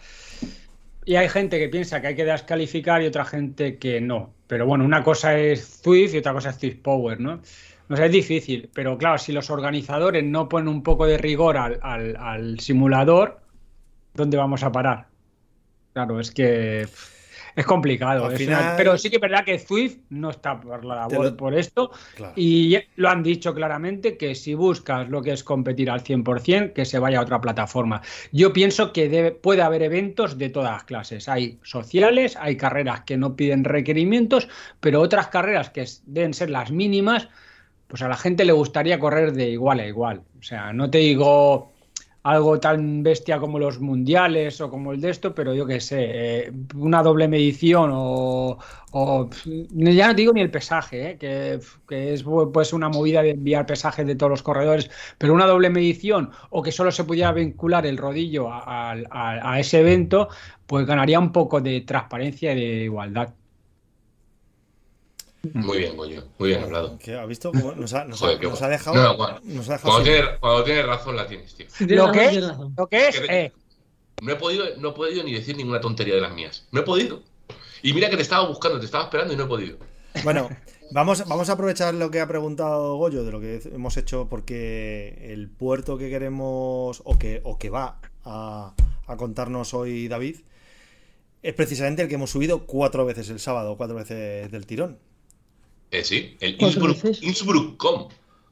[1.04, 4.34] y hay gente que piensa que hay que descalificar y otra gente que no.
[4.46, 7.40] Pero bueno, una cosa es Zwift y otra cosa es Zwift Power, ¿no?
[7.88, 11.56] No sé, es difícil, pero claro, si los organizadores no ponen un poco de rigor
[11.56, 13.40] al, al- al simulador,
[14.14, 15.06] ¿dónde vamos a parar?
[15.92, 16.86] Claro, es que
[17.56, 18.26] es complicado.
[18.26, 20.94] Al es final- una- Pero sí que es verdad que Zwift no está por la
[20.94, 22.32] labor lo- por esto Claro.
[22.36, 26.84] y lo han dicho claramente que si buscas lo que es competir al 100%, que
[26.84, 28.02] se vaya a otra plataforma.
[28.30, 31.28] Yo pienso que debe- puede haber eventos de todas las clases.
[31.28, 36.70] Hay sociales, hay carreras que no piden requerimientos, pero otras carreras que deben ser las
[36.70, 37.28] mínimas,
[37.88, 40.22] pues a la gente le gustaría correr de igual a igual.
[40.38, 41.69] O sea, no te digo
[42.22, 46.46] algo tan bestia como los mundiales o como el de esto, pero yo qué sé,
[46.48, 48.58] eh, una doble medición o,
[48.92, 49.30] o,
[49.72, 53.66] ya no digo ni el pesaje, eh, que, que es pues una movida de enviar
[53.66, 57.86] pesajes de todos los corredores, pero una doble medición o que solo se pudiera vincular
[57.86, 58.92] el rodillo a-
[59.52, 60.28] a ese evento,
[60.66, 63.34] pues ganaría un poco de transparencia y de igualdad.
[65.54, 66.98] Muy bien, Goyo, muy bien hablado.
[66.98, 67.14] ¿Qué?
[67.14, 68.78] ¿Ha visto cómo nos ha, nos ha- Joder, qué nos ha guay.
[68.78, 68.96] dejado?
[68.96, 71.66] No, no, cuando- nos ha dejado Cuando tienes, cuando tienes razón la tienes, tío.
[71.96, 72.34] Lo que es,
[72.76, 73.52] lo que es, eh,
[74.22, 76.66] No he podido, no he podido ni decir ninguna tontería de las mías.
[76.72, 77.22] No he podido.
[77.82, 79.78] Y mira que te estaba buscando, te estaba esperando y no he podido.
[80.24, 80.50] Bueno,
[80.90, 85.16] vamos, vamos a aprovechar lo que ha preguntado Goyo de lo que hemos hecho porque
[85.32, 88.74] el puerto que queremos o que, o que va a,
[89.06, 90.36] a contarnos hoy David
[91.42, 94.98] es precisamente el que hemos subido cuatro veces el sábado, cuatro veces del tirón.
[95.90, 97.04] Eh, sí, el Innsbruck.
[97.22, 98.08] Innsbruck.com.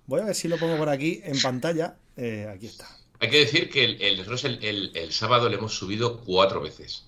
[0.07, 1.97] Voy a ver si lo pongo por aquí en pantalla.
[2.17, 2.89] Eh, aquí está.
[3.21, 6.61] Hay que decir que el, el- nosotros el, el- el sábado le hemos subido cuatro
[6.61, 7.05] veces.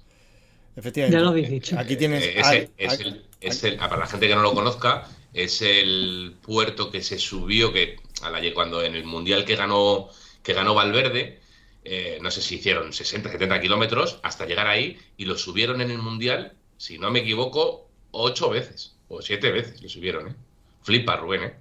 [0.76, 1.16] Efectivamente.
[1.18, 1.78] Ya lo habéis dicho.
[1.78, 2.22] Aquí tienes.
[2.24, 5.08] Eh, ese- es ah, el- es el- ah, para la gente que no lo conozca,
[5.32, 10.08] es el puerto que se subió que a la, cuando en el mundial que ganó
[10.42, 11.40] que ganó Valverde,
[11.84, 15.90] eh, no sé si hicieron 60, 70 kilómetros hasta llegar ahí y lo subieron en
[15.90, 20.34] el mundial, si no me equivoco, ocho veces o siete veces lo subieron, ¿eh?
[20.82, 21.54] Flipa, Rubén, ¿eh?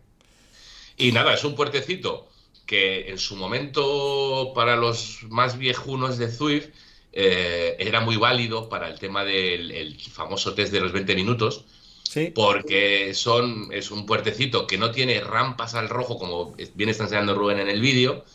[0.98, 2.30] Y nada, es un puertecito
[2.66, 6.68] que en su momento para los más viejunos de Zwift
[7.12, 11.66] eh, era muy válido para el tema del el famoso test de los 20 minutos,
[12.04, 12.32] Sí.
[12.34, 17.36] porque son, es un puertecito que no tiene rampas al rojo, como bien está enseñando
[17.36, 18.26] Rubén en el vídeo,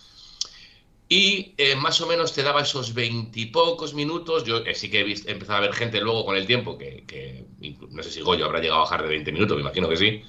[1.09, 4.45] y eh, más o menos te daba esos veintipocos minutos.
[4.45, 6.79] Yo eh, sí que he, visto, he empezado a ver gente luego con el tiempo,
[6.79, 7.45] que,
[7.91, 10.23] no sé si Goyo habrá llegado a bajar de 20 minutos, me imagino que sí.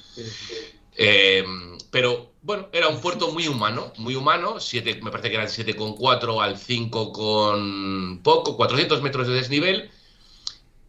[0.97, 1.43] Eh,
[1.91, 6.43] pero bueno, era un puerto muy humano, muy humano, siete, me parece que eran 7,4
[6.43, 9.89] al 5 con poco, 400 metros de desnivel.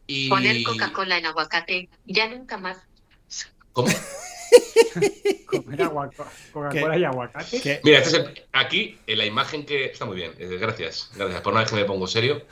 [0.07, 0.29] Y...
[0.29, 2.79] Poner Coca-Cola en aguacate, ya nunca más.
[3.73, 3.89] ¿Cómo?
[5.47, 6.11] Comer agua-
[6.53, 7.81] Coca-Cola y aguacate.
[7.85, 9.87] Mira, este es el- aquí en la imagen que.
[9.87, 11.11] Está muy bien, eh, gracias.
[11.15, 11.41] Gracias.
[11.41, 12.43] Por una vez que me pongo serio.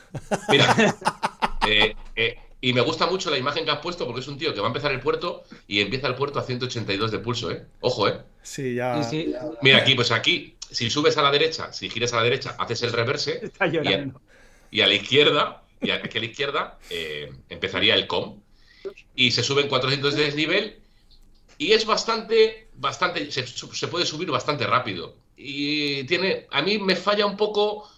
[0.48, 0.66] Mira,
[1.68, 4.54] eh, eh, y me gusta mucho la imagen que has puesto porque es un tío
[4.54, 7.64] que va a empezar el puerto y empieza el puerto a 182 de pulso, ¿eh?
[7.80, 8.20] Ojo, ¿eh?
[8.42, 9.02] Sí, ya.
[9.02, 12.22] Sí, sí, Mira aquí, pues aquí, si subes a la derecha, si giras a la
[12.22, 14.20] derecha, haces el reverse está llorando.
[14.70, 18.40] y a la izquierda, y a- aquí a la izquierda, eh, empezaría el com.
[19.14, 20.78] Y se suben 400 de desnivel
[21.58, 25.16] y es bastante, bastante, se, se puede subir bastante rápido.
[25.36, 27.88] Y tiene, a mí me falla un poco,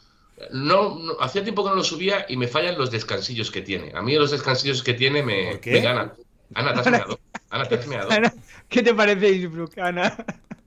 [0.52, 3.92] no, no- hacía tiempo que no lo subía y me fallan los descansillos que tiene.
[3.94, 6.12] A mí los descansillos que tiene me, me ganan.
[6.54, 7.18] Ana, te has meado.
[7.50, 8.10] Ana, te has meado.
[8.10, 8.32] Ana,
[8.68, 10.16] ¿Qué te parece Innsbruck, Ana?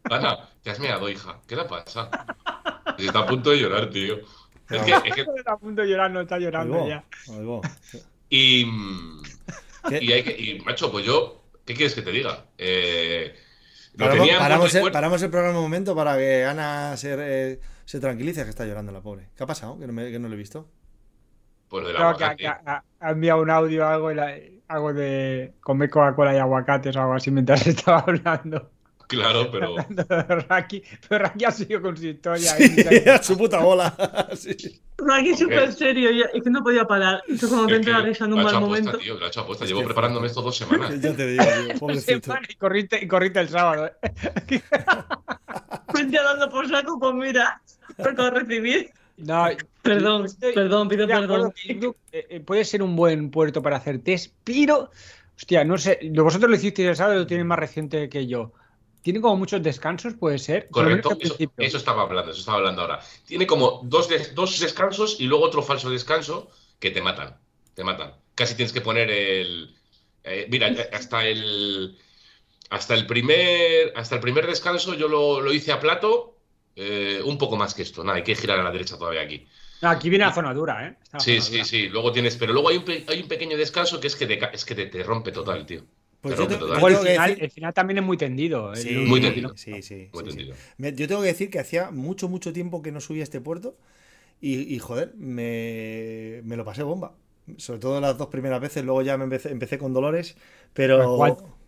[0.10, 1.40] Ana, te has meado, hija.
[1.48, 2.10] ¿Qué le pasa?
[2.98, 4.18] Está a punto de llorar, tío.
[4.70, 7.04] Es que, es que- Está a punto de llorar, no está llorando ya.
[8.30, 8.66] y,
[9.90, 11.39] y, hay que, y, macho, pues yo,
[11.70, 12.46] ¿qué quieres que te diga?
[12.58, 13.32] Eh,
[13.96, 14.92] Paramos, el, recuerdo.
[14.92, 18.92] paramos el programa un momento para que Ana se, eh, se tranquilice, que está llorando
[18.92, 19.30] la pobre.
[19.38, 19.78] ¿Qué ha pasado?
[19.78, 20.68] Que no, me- que no lo he visto.
[21.68, 22.38] Pues del Creo que ha, aguacate.
[22.38, 24.10] que ha- ha enviado un audio algo,
[24.68, 28.72] algo de comer Coca-Cola y aguacates o algo así mientras estaba hablando.
[29.10, 29.76] Claro, pero.
[30.48, 32.52] Raki, pero Raki ha seguido con su historia.
[32.52, 33.96] Sí, y- a su puta bola.
[34.36, 34.80] Sí.
[35.14, 37.24] Aquí súper serio, es que no podía parar.
[37.28, 38.98] Es como que la risa en un mal aposta, momento.
[38.98, 39.66] tío, lo ha hecho aposta.
[39.66, 40.94] Llevo preparándome esto dos semanas.
[41.02, 42.34] Ya te digo, tío, pobrecito.
[42.50, 43.88] Y corriste, y corriste el sábado.
[43.88, 44.62] ¿eh?
[46.10, 47.62] Ya dando por saco, pues mira,
[47.98, 48.92] toca recibir.
[49.18, 49.48] No,
[49.82, 51.54] Perdón, estoy- perdón, pido perdón.
[51.54, 51.72] que
[52.12, 54.92] eh, eh, puede ser un buen puerto para hacer test, pero,
[55.36, 58.54] hostia, no sé, vosotros lo hicisteis el sábado, lo tienen más reciente que yo.
[59.02, 60.70] Tiene como muchos descansos, puede ser.
[60.72, 61.18] Correcto,
[61.58, 63.00] eso, estaba hablando, eso estaba hablando ahora.
[63.26, 67.38] Tiene como dos, des- dos descansos y luego otro falso descanso que te matan.
[67.74, 68.14] Te matan.
[68.36, 69.76] Casi tienes que poner el.
[70.24, 71.98] eh, mira, hasta el.
[72.70, 73.94] Hasta el primer.
[73.96, 76.38] Hasta el primer descanso yo lo, lo hice a plato.
[76.76, 78.04] eh, un poco más que esto.
[78.04, 79.48] Nada, hay que girar a la derecha todavía aquí.
[79.82, 80.98] No, aquí viene la zona dura, ¿eh?
[81.02, 81.66] Está Sí, sí, dura.
[81.66, 81.88] sí.
[81.90, 82.36] Luego tienes.
[82.38, 84.86] Pero luego hay un, hay un pequeño descanso que es que te, es que te,
[84.88, 85.86] te rompe total, tío.
[86.22, 86.82] Pues yo, rompe te- total.
[86.82, 88.76] yo el tengo que final, decir- el final también es muy tendido.
[88.76, 89.54] Sí, Muy tendido.
[89.56, 90.38] Sí, sí, Muy sí, sí.
[90.38, 90.56] tendido.
[90.78, 93.40] Me- Yo tengo que decir que hacía mucho, mucho tiempo que no subía a este
[93.42, 93.78] puerto
[94.42, 97.14] y, y, joder, me, me lo pasé bomba.
[97.58, 100.36] Sobre todo las dos primeras veces, luego ya me empecé, empecé con dolores,
[100.74, 101.18] pero...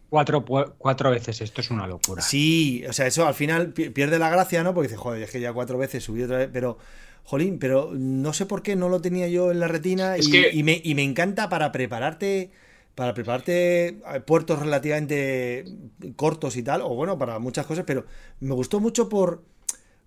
[0.09, 0.45] Cuatro,
[0.77, 2.21] cuatro, veces, esto es una locura.
[2.21, 4.73] Sí, o sea, eso al final pi- pierde la gracia, ¿no?
[4.73, 6.77] Porque dices, joder, es que ya cuatro veces subí otra vez, pero,
[7.23, 10.31] jolín, pero no sé por qué no lo tenía yo en la retina Es y,
[10.31, 12.51] que- y me, y me encanta para prepararte,
[12.95, 15.65] para prepararte a puertos relativamente
[16.15, 18.05] cortos y tal, o bueno, para muchas cosas, pero
[18.39, 19.43] me gustó mucho por...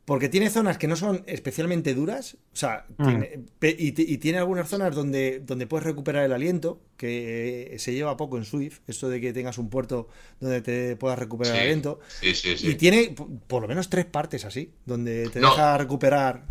[0.06, 3.04] Porque tiene zonas que no son especialmente duras, o sea, Mm.
[3.06, 3.40] tiene-
[3.78, 7.94] y, ti- y tiene algunas zonas donde, donde puedes recuperar el aliento, que eh, se
[7.94, 10.08] lleva poco en Swift, esto de que tengas un puerto
[10.40, 12.00] donde te puedas recuperar el aliento.
[12.20, 12.68] sí, sí, sí.
[12.68, 13.14] Y tiene
[13.46, 15.48] por lo menos tres partes así, donde te No.
[15.52, 16.42] deja recuperar.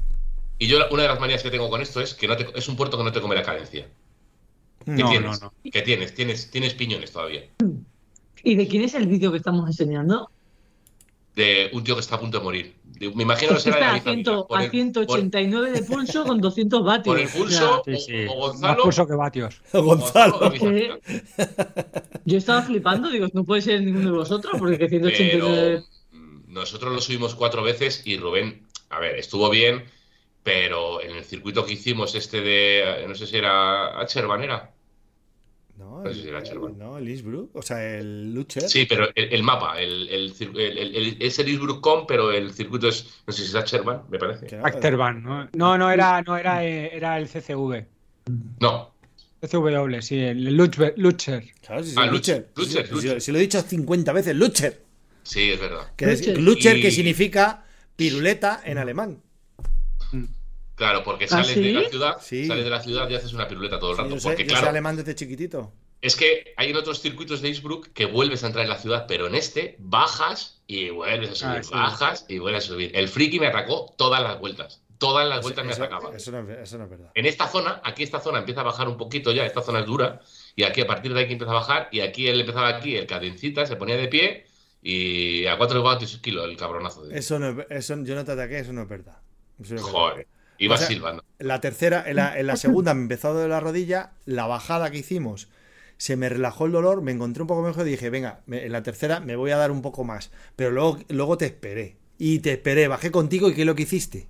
[0.57, 2.47] Y yo, la- una de las manías que tengo con esto es que no te-
[2.57, 3.87] es un puerto que no te come la cadencia.
[4.85, 5.41] ¿Qué No, tienes?
[5.41, 6.13] no, ¿Qué tienes?
[6.13, 7.43] Tienes, tienes piñones todavía.
[8.43, 10.29] ¿Y de quién es el vídeo que estamos enseñando?
[11.35, 12.75] De un tío que está a punto de morir.
[12.83, 14.31] De- me imagino que será de está a, David Ávila.
[14.33, 17.05] 100 Por a el- 189 de pulso con 200 vatios.
[17.15, 18.25] Por el O sea, pulso, Sí, sí.
[18.29, 18.83] o, o Más Gonzalo.
[18.83, 19.61] pulso que vatios.
[19.73, 20.51] Gonzalo.
[20.51, 20.99] Que- Ávila.
[22.25, 25.83] yo estaba flipando, digo, no puede ser ninguno de vosotros, porque que 189.
[26.11, 29.85] Pero nosotros lo subimos cuatro veces y Rubén, a ver, estuvo bien,
[30.43, 34.71] pero en el circuito que hicimos, este de, no sé si era Acherban, era.
[35.77, 36.77] No, No, No sé si era Sherman.
[36.77, 38.63] no, el Innsbruck, o sea, el Lucher.
[38.69, 42.51] Sí, pero el, el mapa, el, el, el- el- el- es el Innsbruck.com, pero el
[42.53, 44.45] circuito es, no sé si será Sherman, me parece.
[44.45, 45.77] que no, ¿no?
[45.77, 47.85] No, era, no era, eh, era el CCV.
[48.59, 48.93] No,
[49.41, 50.93] CCW, sí, el Lucher.
[50.95, 51.43] Lucher.
[51.65, 52.49] Claro, sí, sí, Ah, Lucher.
[52.55, 53.21] Lucher, Sí, Lucher.
[53.21, 54.79] sí, lo he dicho 50 veces, Lucher.
[55.23, 55.91] sí, es verdad.
[55.97, 56.79] Que es Lucher.
[56.79, 57.65] Que significa
[57.95, 59.22] piruleta en alemán.
[60.83, 61.71] Claro, porque ¿Ah, sales de sí?
[61.71, 62.45] la ciudad, Sí.
[62.45, 64.15] sales de la ciudad y haces una piruleta todo el Sí, rato.
[64.15, 65.71] yo sé, porque yo sé alemán desde chiquitito.
[66.01, 69.05] es que hay en otros circuitos de Innsbruck que vuelves a entrar en la ciudad,
[69.07, 71.73] pero en este bajas y vuelves a subir, Ah, sí.
[71.73, 72.91] bajas y vuelves a subir.
[72.93, 74.81] El friki me atacó todas las vueltas.
[74.97, 76.13] Todas las vueltas me atacaba.
[76.15, 77.11] eso no, es- eso no es verdad.
[77.15, 79.85] En esta zona, aquí esta zona empieza a bajar un poquito ya, esta zona es
[79.85, 80.19] dura,
[80.57, 83.05] y aquí a partir de aquí empieza a bajar, y aquí él empezaba aquí, el
[83.07, 84.45] cadencita, se ponía de pie,
[84.81, 87.05] y a 4 vatios kilo el cabronazo.
[87.05, 87.17] De...
[87.17, 89.17] Eso no es- eso, yo no te ataqué, eso no es verdad.
[89.61, 90.25] Eso no es verdad.
[90.57, 91.23] Iba O sea, silbando.
[91.39, 94.91] La tercera, en la, en la segunda me empezó a doler la rodilla, la bajada
[94.91, 95.49] que hicimos
[95.97, 98.71] se me relajó el dolor, me encontré un poco mejor y dije, venga, me- en
[98.73, 100.31] la tercera me voy a dar un poco más.
[100.55, 101.97] Pero luego, luego te esperé.
[102.17, 104.27] Y te esperé, bajé contigo y ¿qué es lo que hiciste?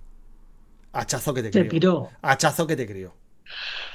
[0.92, 1.68] Hachazo que te crió.
[1.68, 2.18] piró.
[2.22, 3.14] Hachazo que te crió.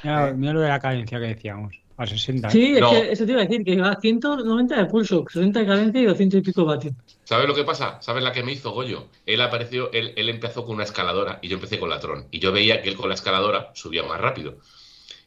[0.01, 1.81] Mira, mira lo de la cadencia que decíamos.
[1.99, 2.49] A 60.
[2.49, 2.91] Sí, es No.
[2.91, 6.01] que eso te iba a decir, que iba a 190 de pulso, 60 de cadencia
[6.01, 6.93] y 200 y pico vatios.
[7.25, 8.01] ¿Sabes lo que pasa?
[8.01, 9.07] ¿Sabes la que me hizo Goyo?
[9.25, 12.27] Él apareció, él, él empezó con una escaladora y yo empecé con la Tron.
[12.31, 14.57] Y yo veía que él con la escaladora subía más rápido.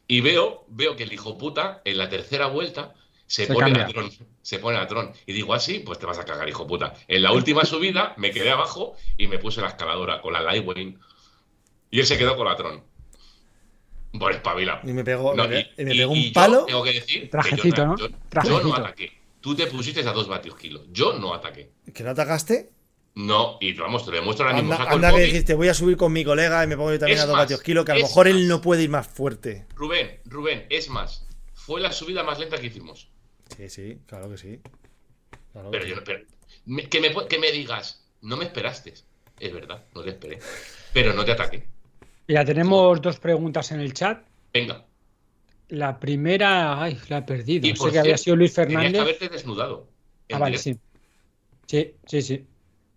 [0.07, 2.93] Y veo, veo que el hijo puta, en la tercera vuelta,
[3.27, 3.85] se, Se pone cambia.
[3.85, 4.09] a Tron.
[4.41, 5.11] Se pone a Tron.
[5.27, 6.93] Y digo así, pues te vas a cagar, hijo puta.
[7.07, 10.99] En la última subida me quedé abajo y me puse la escaladora con la Lightwing.
[11.91, 12.81] Y él se quedó con la Tron.
[14.17, 14.87] Por espabilado.
[14.87, 16.65] Y me pegó, No, me, y- y me y- pegó y un yo palo.
[16.65, 17.97] tengo que decir que Trajecito, yo, ¿no?
[17.97, 18.09] yo-
[18.63, 19.11] no ataqué.
[19.41, 20.85] Tú te pusiste a dos vatios kilo.
[20.91, 21.71] Yo no ataqué.
[21.93, 22.69] ¿Que no atacaste?
[23.15, 24.73] No, y vamos, te lo demuestro ahora mismo.
[24.73, 26.99] Anda, el anda que dijiste, voy a subir con mi colega y me pongo yo
[26.99, 28.89] también Es a dos más, vatios kilo, que a lo mejor él no puede ir
[28.89, 29.65] más fuerte.
[29.75, 33.09] Rubén, Rubén, es más, fue la subida más lenta que hicimos.
[33.55, 34.61] Sí, sí, claro que sí.
[35.51, 36.25] Claro Pero yo no, pero,
[36.65, 38.93] me- que, me, que me digas, no me esperaste.
[39.39, 40.39] Es verdad, no te esperé.
[40.93, 41.67] Pero no te ataqué.
[42.27, 44.25] Ya tenemos dos preguntas en el chat.
[44.53, 44.85] Venga.
[45.69, 47.67] La primera, ay, la he perdido.
[47.67, 49.01] Y Sé que había sido Luis Tenías que Fernández.
[49.01, 49.87] haberte desnudado.
[50.31, 50.77] Ah, vale, sí.
[51.65, 52.45] Sí, sí, sí.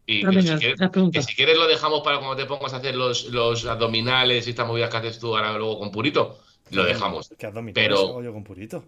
[0.07, 1.27] Y Ah, que, si quieres, las preguntas.
[1.27, 4.51] que si quieres lo dejamos para cuando te pongas a hacer los, los abdominales y
[4.51, 6.39] estas movidas que haces tú ahora luego con Purito.
[6.71, 7.29] Lo dejamos.
[7.39, 8.85] Que abdominales Pero- hago yo con purito.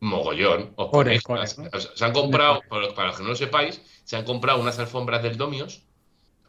[0.00, 0.72] Mogollón.
[0.76, 1.80] Os ponéis corre, ¿no?
[1.80, 5.22] se han comprado, por- para los que no lo sepáis, se han comprado unas alfombras
[5.22, 5.82] del Domios,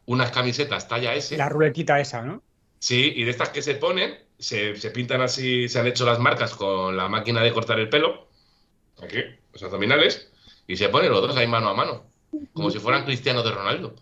[0.06, 1.38] unas camisetas talla S.
[1.38, 2.42] La ruletita esa, ¿no?
[2.84, 6.20] Sí, y de estas que se ponen, se, se pintan así, se han hecho las
[6.20, 8.28] marcas con la máquina de cortar el pelo.
[9.02, 9.20] Aquí,
[9.54, 10.30] los abdominales.
[10.68, 12.04] Y se ponen los dos ahí mano a mano.
[12.52, 13.96] Como si fueran cristianos de Ronaldo.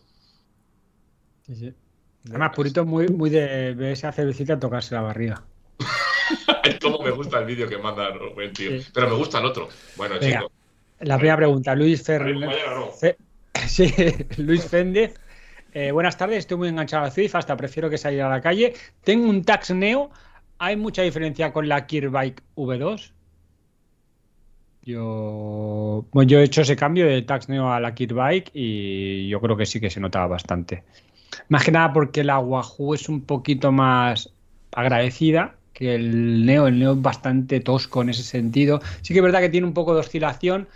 [1.46, 1.74] Sí, sí.
[2.30, 5.44] Además, Purito muy, muy de ver esa cervecita tocarse la barriga.
[6.64, 8.82] Ay, cómo me gusta el vídeo que manda Rubén, tío.
[8.82, 8.88] Sí.
[8.92, 9.70] Pero me gusta el otro.
[9.96, 10.40] Bueno, Venga.
[10.40, 10.52] chicos.
[11.02, 12.50] La primera pregunta, Luis Fernández.
[12.68, 12.90] no.
[13.68, 13.94] Sí,
[14.38, 15.21] Luis Féndez.
[15.74, 18.74] Eh, buenas tardes, estoy muy enganchado a Zwift, hasta prefiero que salir a la calle.
[19.04, 20.10] Tengo un Tax Neo.
[20.58, 23.12] ¿Hay mucha diferencia con la Kirbike V2?
[24.84, 29.66] Yo, he hecho ese cambio de Tax Neo a la Kirbike y yo creo que
[29.66, 30.84] sí que se notaba bastante.
[31.50, 34.34] Más que nada porque la Wahoo es un poquito más
[34.74, 36.68] agradecida que el Neo.
[36.68, 38.82] El Neo es bastante tosco en ese sentido.
[39.02, 40.68] Sí que es verdad que tiene un poco de oscilación,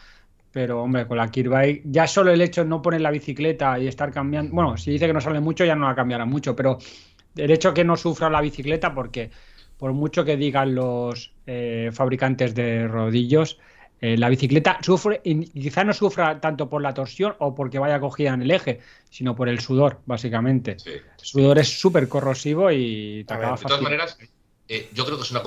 [0.56, 3.88] pero hombre, con la Kirbike, ya solo el hecho de no poner la bicicleta y
[3.88, 6.78] estar cambiando, bueno, si dice que no sale mucho, ya no la cambiará mucho, pero
[7.36, 9.32] el hecho que no sufra la bicicleta, porque
[9.78, 13.60] por mucho que digan los eh, fabricantes de rodillos,
[14.00, 18.00] eh, la bicicleta sufre, y quizá no sufra tanto por la torsión o porque vaya
[18.00, 18.80] cogida en el eje,
[19.10, 20.80] sino por el sudor, básicamente.
[20.80, 20.92] Sí.
[20.92, 24.18] El sudor es súper corrosivo y te A ver, acaba De todas maneras,
[24.70, 25.42] eh, yo creo que es una,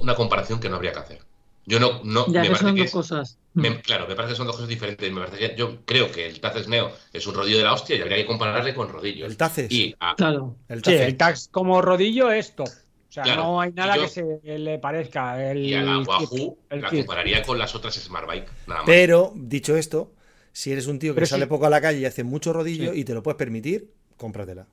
[0.00, 1.18] una comparación que no habría que hacer.
[1.66, 3.38] Yo no, no Ya me que parece son que dos es- cosas.
[3.54, 5.12] me- claro, me parece que son dos cosas diferentes.
[5.12, 7.96] Me parece que, yo creo que el Taces Neo es un rodillo de la hostia
[7.96, 9.28] y habría que compararle con rodillos.
[9.28, 9.70] El Taces.
[9.72, 10.56] Y a- Claro.
[10.68, 11.00] El Sí, Taces.
[11.00, 12.68] el tax como rodillo es top.
[12.68, 15.50] O sea, Claro, no hay nada yo- que se le parezca.
[15.50, 18.86] El, y a la Wahoo el la compararía con las otras Smart Bike, nada más.
[18.86, 20.12] Pero, dicho esto,
[20.52, 21.48] si eres un tío que Pero sale sí.
[21.48, 23.00] poco a la calle y hace mucho rodillo Sí.
[23.00, 24.66] y te lo puedes permitir, cómpratela.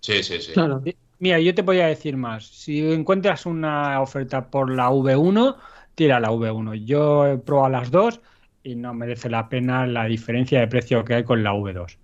[0.00, 0.52] Sí, sí, sí.
[0.52, 0.82] Claro.
[1.18, 2.46] Mira, yo te voy a decir más.
[2.46, 5.56] Si encuentras una oferta por la V1,
[5.94, 6.84] tira la V1.
[6.84, 8.20] Yo he probado las dos
[8.62, 11.98] y no merece la pena la diferencia de precio que hay con la V2.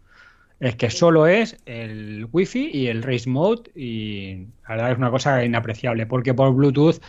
[0.60, 5.10] Es que solo es el Wi-Fi y el Race Mode y la verdad es una
[5.10, 7.00] cosa inapreciable porque por Bluetooth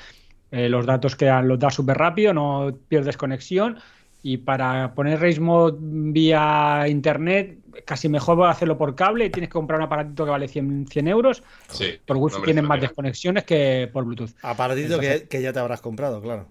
[0.52, 3.78] eh, los datos quedan, los da súper rápido, no pierdes conexión
[4.24, 9.54] y para poner Race Mode vía internet casi mejor hacerlo por cable y tienes que
[9.54, 11.44] comprar un aparatito que vale 100, 100 euros.
[11.70, 14.32] Sí, Por no Wi-Fi tienes la más desconexiones que por Bluetooth.
[14.44, 16.48] Aparatito que, que ya te habrás comprado, claro.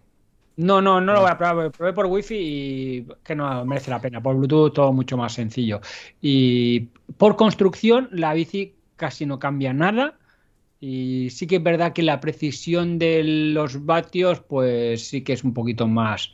[0.57, 1.71] No, no, no lo voy a probar.
[1.71, 4.23] Probé por wifi y que no merece la pena.
[4.23, 5.81] Por Bluetooth todo mucho más sencillo.
[6.21, 6.81] Y
[7.17, 10.15] por construcción la bici casi no cambia nada.
[10.81, 15.45] Y sí que es verdad que la precisión de los vatios, pues sí que es
[15.45, 16.31] un poquito más.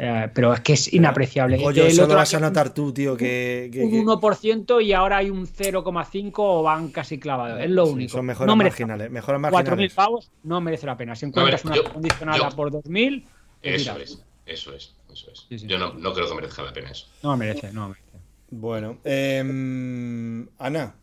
[0.00, 1.56] eh, pero es que es inapreciable.
[1.64, 3.68] Oye, El eso lo vas a notar tú, tío, que...
[3.72, 7.60] que- Un que- 1% y ahora hay un 0,5 o van casi clavados.
[7.60, 8.12] Es lo Sí, único.
[8.12, 9.10] son mejoras no marginales.
[9.10, 9.94] Mejoras 4.000 marginales.
[9.94, 11.16] pavos no merece la pena.
[11.16, 13.32] Si encuentras ver, una yo- acondicionada yo- por 2.000, pues
[13.62, 15.46] Eso mira, es, eso es, eso es.
[15.48, 15.66] Sí, sí.
[15.66, 17.06] Yo no, no creo que merezca la pena eso.
[17.22, 18.06] no merece, no merece.
[18.50, 20.94] Bueno, em, Ana,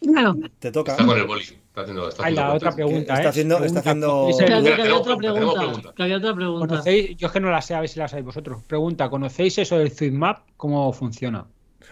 [0.00, 0.36] Claro.
[0.58, 0.92] te toca.
[0.92, 1.42] Está con el boli.
[1.42, 2.74] Está haciendo, está la otra cuentas.
[2.74, 3.00] pregunta.
[3.14, 3.26] Está ¿eh?
[3.28, 5.92] haciendo- Pregunta, está haciendo- ¿conocéis Que el- había, que había tenemos otra pregunta, pregunta.
[5.96, 6.66] Que había otra pregunta.
[6.68, 7.16] ¿Conocéis?
[7.16, 8.62] Yo es que no la sé, a ver si la sabéis vosotros.
[8.64, 10.46] Pregunta, ¿conocéis eso del Map?
[10.56, 11.46] ¿Cómo funciona?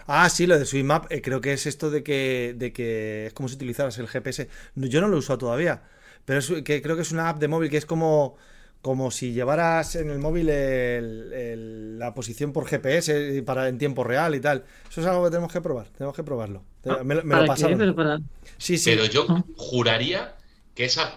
[0.07, 3.33] Ah, sí, lo de SweetMap, eh, creo que es esto de que, de que es
[3.33, 4.49] como si utilizaras el GPS.
[4.75, 5.83] No, Yo no lo he usado todavía,
[6.25, 8.35] pero es que creo que es una app de móvil que es como,
[8.83, 14.03] como si llevaras en el móvil el- el- la posición por GPS para en tiempo
[14.03, 14.65] real y tal.
[14.87, 16.61] Eso es algo que tenemos que probar, tenemos que probarlo.
[16.85, 17.47] Ah, me, lo- me ¿Para lo qué?
[17.47, 17.77] pasaron.
[17.79, 18.19] Pero para-
[18.57, 18.91] Sí, sí.
[18.91, 19.43] Pero yo Ah.
[19.57, 20.35] juraría
[20.75, 21.13] que esa.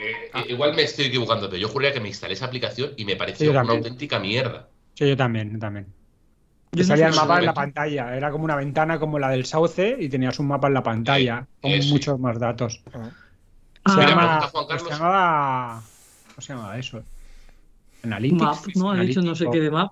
[0.00, 0.44] eh, Ah.
[0.48, 3.50] Igual me estoy equivocando, pero yo juraría que me instalé esa aplicación y me pareció
[3.50, 4.68] una auténtica mierda.
[4.94, 5.86] Sí, yo también, yo también.
[6.70, 9.44] Yo no salía el mapa en la pantalla, era como una ventana como la del
[9.44, 11.90] Sauce y tenías un mapa en la pantalla Sí, con eh, sí.
[11.90, 12.80] muchos más datos.
[12.94, 13.10] Ah.
[13.86, 14.90] Se, Mira, llama, Juan se Carlos.
[14.92, 15.82] llamaba.
[16.38, 17.02] ¿Cómo se llamaba eso?
[18.04, 18.40] Analytics.
[18.40, 18.92] Map, ¿no?
[18.92, 19.90] Ha dicho no sé qué de map.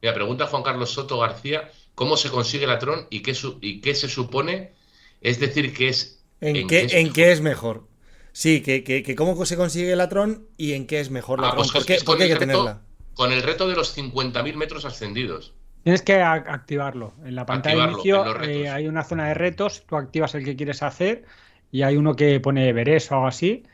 [0.00, 3.82] Mira, pregunta Juan Carlos Soto García: ¿cómo se consigue la Tron y qué, su- y
[3.82, 4.72] qué se supone?
[5.20, 6.24] Es decir, que es.
[6.40, 7.86] ¿En, qué, en qué es mejor?
[8.32, 11.48] Sí, que, que, que cómo se consigue el Latron y en qué es mejor la
[11.48, 11.64] Ah, Tron.
[11.64, 12.82] pues ¿Por es qué, es por con qué hay el que reto- tenerla?
[13.12, 15.52] Con el reto de los 50.000 metros ascendidos.
[15.82, 17.12] Tienes que activarlo.
[17.26, 20.56] En la pantalla de inicio eh, hay una zona de retos, tú activas el que
[20.56, 21.26] quieres hacer
[21.70, 23.64] y hay uno que pone Everest o algo así.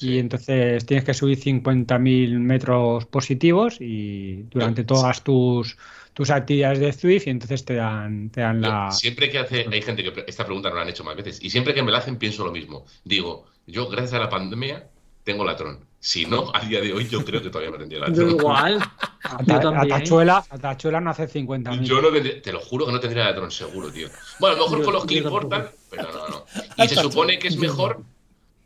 [0.00, 0.12] Sí.
[0.14, 5.76] Y entonces tienes que subir 50.000 metros positivos y durante todas tus,
[6.14, 8.90] tus actividades de Zwift y entonces te dan, te dan la...
[8.90, 11.50] siempre que hace, hay gente que esta pregunta no la han hecho más veces, y
[11.50, 12.86] siempre que me la hacen pienso lo mismo.
[13.04, 14.86] Digo, yo gracias a la pandemia
[15.22, 15.84] tengo la Tron.
[15.98, 18.30] Si no, a día de hoy yo creo que todavía no tendría la Yo Tron.
[18.30, 18.78] igual.
[19.22, 19.88] A, Yo ta- a también.
[19.90, 21.82] tachuela, a tachuela no hace 50.000.
[21.82, 24.08] Yo no tendría- te lo juro que no tendría la Tron seguro, tío.
[24.40, 25.30] Bueno, a lo mejor Yo- con los tampoco.
[25.30, 26.44] Portal, pero no, no.
[26.82, 28.02] Y se supone que es mejor,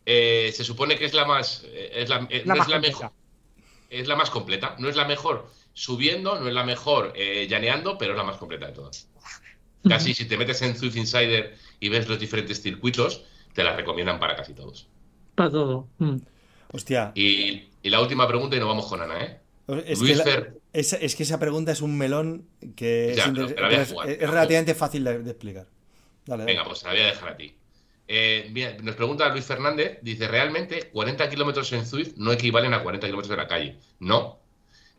[0.07, 2.71] eh, se supone que es la más, eh, es la, eh, La no más es
[2.71, 2.99] la completa.
[2.99, 3.13] mejor,
[3.91, 7.99] es la más completa, no es la mejor subiendo, no es la mejor eh, llaneando,
[7.99, 9.09] pero es la más completa de todas.
[9.89, 14.19] Casi si te metes en Zwift Insider y ves los diferentes circuitos, te la recomiendan
[14.19, 14.87] para casi todos.
[15.35, 15.89] Para todo.
[15.99, 16.17] Mm.
[16.73, 19.41] Hostia, Y, y la última pregunta y nos vamos con Ana, ¿eh?
[19.87, 20.55] es Luis que, la- Fer.
[20.73, 22.47] esa- es que esa pregunta es un melón
[22.77, 25.67] que es, Ya, inter- es- jugar, es relativamente fácil de, de explicar.
[26.27, 26.53] Dale, dale.
[26.53, 27.55] Venga, pues te la voy a dejar a ti.
[28.07, 32.83] Eh, bien, nos pregunta Luis Fernández, dice, ¿realmente 40 kilómetros en Zwift no equivalen a
[32.83, 33.77] 40 kilómetros de la calle?
[34.01, 34.39] No.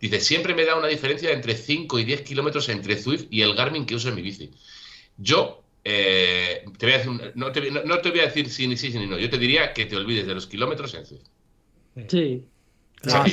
[0.02, 3.56] Dice, siempre me da una diferencia entre 5 y 10 kilómetros entre Zwift y el
[3.56, 4.52] Garmin que uso en mi bici.
[5.18, 8.50] Yo, eh, te voy a decir, un- no, te, no- no te voy a decir
[8.50, 11.06] si ni sí ni no, yo te diría que te olvides de los kilómetros en
[11.06, 11.28] Zwift.
[12.10, 12.44] Sí.
[13.02, 13.24] Claro,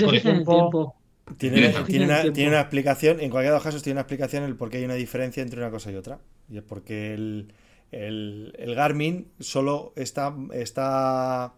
[0.59, 0.97] tiempo.
[1.39, 4.71] Tiene, una, tiene una explicación, en cualquiera de los casos tiene una explicación el por
[4.71, 6.19] qué hay una diferencia entre una cosa y otra.
[6.51, 7.53] Y es porque el,
[7.93, 11.53] el- el Garmin solo está, está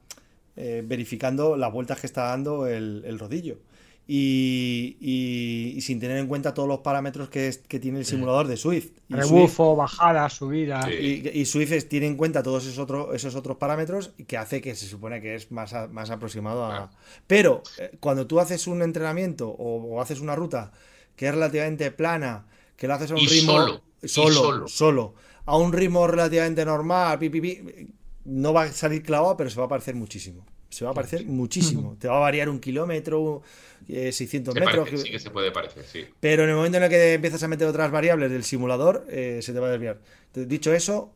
[0.56, 3.58] eh, verificando las vueltas que está dando el, el rodillo.
[4.06, 8.04] Y, y- y sin tener en cuenta todos los parámetros que, es- que tiene el
[8.04, 8.90] simulador de Swift.
[9.08, 10.82] Y Swift, Rebufo, bajada, subida.
[10.82, 11.22] Sí.
[11.34, 14.36] y, y Swift es- tiene en cuenta todos esos, otros esos otros parámetros y que
[14.36, 16.90] hace que se supone que es más, a- más aproximado a...
[17.26, 20.72] Pero eh, cuando tú haces un entrenamiento o, o haces una ruta
[21.16, 23.52] que es relativamente plana, que lo haces a un Y ritmo...
[23.52, 24.68] solo, y Solo, solo.
[24.68, 25.14] solo.
[25.46, 27.88] A un ritmo relativamente normal, pi, pi, pi,
[28.24, 30.46] no va a salir clavado, pero se va a parecer muchísimo.
[30.70, 31.96] Se va a parecer muchísimo.
[32.00, 33.42] Te va a variar un kilómetro,
[33.88, 34.84] eh, 600 Se metros.
[34.88, 36.06] parece, sí que se puede parecer, sí.
[36.18, 39.40] Pero en el momento en el que empiezas a meter otras variables del simulador, eh,
[39.42, 40.00] se te va a desviar.
[40.32, 41.12] Dicho eso,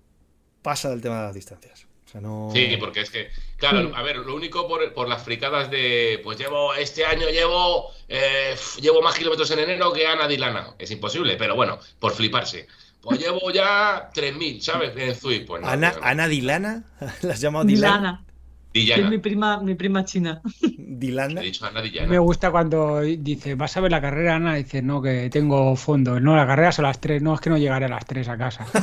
[0.62, 1.86] pasa del tema de las distancias.
[2.06, 2.50] O sea, no...
[2.54, 3.92] Sí, porque es que, claro, Sí.
[3.94, 8.54] a ver, lo único por, por las fricadas de, pues llevo, este año llevo, eh,
[8.80, 10.74] llevo más kilómetros en enero que Ana Dilana.
[10.78, 12.66] Es imposible, pero bueno, por fliparse.
[13.00, 14.92] Pues llevo ya 3.000, ¿sabes?
[14.96, 15.68] En Zwift, pues no.
[15.68, 16.06] Ana, pues no.
[16.08, 16.84] Ana Dilana,
[17.22, 18.24] ¿la has llamado Dilana?
[18.72, 19.04] Dilana.
[19.04, 20.42] Es mi prima, mi prima china.
[20.78, 21.40] Dilana.
[21.40, 24.54] He dicho Ana Me gusta cuando dice, ¿vas a ver la carrera, Ana?
[24.54, 26.20] Dice, no, que tengo fondo.
[26.20, 27.22] No, la carrera es a las 3.
[27.22, 28.66] No, es que no llegaré a las 3 a casa.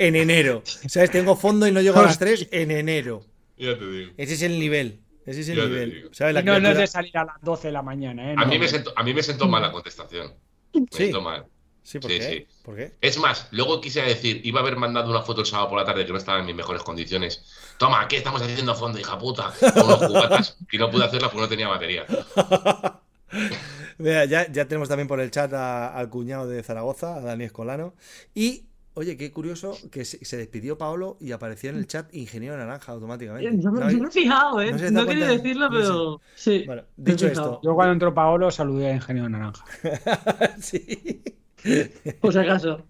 [0.00, 0.62] En enero.
[0.64, 1.10] ¿Sabes?
[1.10, 3.24] Tengo fondo y no llego a las 3 en enero.
[3.56, 4.12] Ya te digo.
[4.16, 5.00] Ese es el nivel.
[5.26, 6.08] Ese es el Ya nivel.
[6.12, 6.34] ¿Sabes?
[6.34, 8.34] La Y no, no es de salir a las 12 de la mañana, ¿eh?
[8.38, 10.32] A mí, me sentó, a mí me sentó mal la contestación.
[10.72, 10.86] Me Sí.
[11.04, 11.46] sentó mal.
[11.88, 12.28] Sí, ¿por Sí, qué?
[12.28, 12.46] sí.
[12.62, 12.92] ¿Por qué?
[13.00, 15.86] Es más, luego quise decir, iba a haber mandado una foto el sábado por la
[15.86, 17.42] tarde que no estaba en mis mejores condiciones.
[17.78, 19.54] Toma, ¿qué estamos haciendo a fondo, hija puta?
[19.72, 20.56] Con unos cubatas.
[20.70, 22.04] Y no pude hacerla porque no tenía batería.
[23.98, 27.44] Mira, ya, ya tenemos también por el chat a- al cuñado de Zaragoza, a Dani
[27.44, 27.94] Escolano.
[28.34, 32.56] Y, oye, qué curioso que se, se despidió Paolo y apareció en el chat Ingeniero
[32.58, 33.62] Naranja automáticamente.
[33.62, 34.72] Yo me, ¿No me he fijado, ¿eh?
[34.72, 35.82] ¿No No, os da quería decirlo, No sé.
[35.82, 36.62] pero sí.
[36.66, 39.64] Bueno, me he dicho esto, Yo cuando entró Paolo saludé a Ingenio Naranja.
[40.60, 41.22] sí.
[42.20, 42.86] Por si acaso.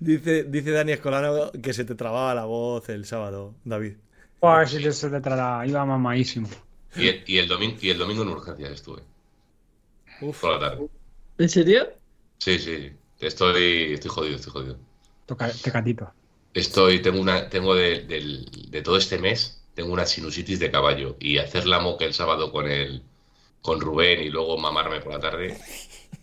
[0.00, 3.96] Dice, dice Dani Escolano que se te trababa la voz el sábado, David.
[4.38, 6.48] Pues si se le trata, iba mamadísimo.
[6.94, 9.02] Y el, y el domingo, y el domingo en urgencias estuve.
[10.20, 10.40] Uf.
[10.40, 10.88] Por la tarde.
[11.38, 11.86] ¿En serio?
[12.38, 12.92] Sí, sí.
[13.20, 14.78] Estoy, estoy jodido, estoy jodido.
[15.26, 16.12] Toca, tecatito.
[16.54, 18.00] Estoy, tengo una, tengo de,
[18.70, 21.16] de todo este mes, tengo una sinusitis de caballo.
[21.20, 23.02] Y hacer la moca el sábado con el,
[23.62, 25.58] con Rubén y luego mamarme por la tarde.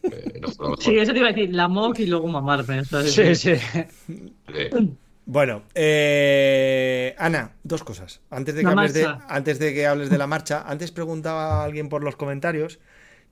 [0.04, 0.42] Eh.
[0.80, 2.84] Sí, eso te iba a decir, la mock y luego mamarme.
[3.06, 3.54] Sí, sí.
[5.26, 8.20] Bueno, eh, Ana, dos cosas.
[8.30, 11.64] Antes de, que La hables de, antes de que hables de la marcha, antes preguntaba
[11.64, 12.80] alguien por los comentarios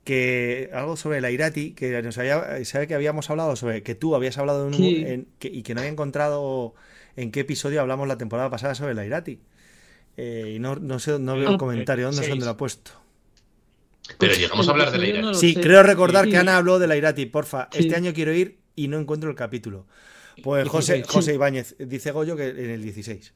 [0.06, 4.16] que algo sobre la Irati, que nos había, sabe que habíamos hablado sobre que tú
[4.16, 5.04] habías hablado en un- Sí.
[5.06, 6.74] en- que- y que no había encontrado
[7.18, 9.40] en qué episodio hablamos la temporada pasada sobre la Irati.
[10.18, 12.92] Eh, y no, no sé, no veo el comentario, ¿dónde donde lo ha puesto?
[14.18, 15.22] Pero llegamos a hablar de la Yo no ira.
[15.22, 17.70] lo Sí, creo recordar que Ana habló de la Irati, porfa.
[17.72, 17.80] Sí.
[17.80, 19.88] Este año quiero ir y no encuentro el capítulo.
[20.42, 21.06] Pues José, 16.
[21.08, 23.34] José Ibáñez, dice Goyo que en el 16.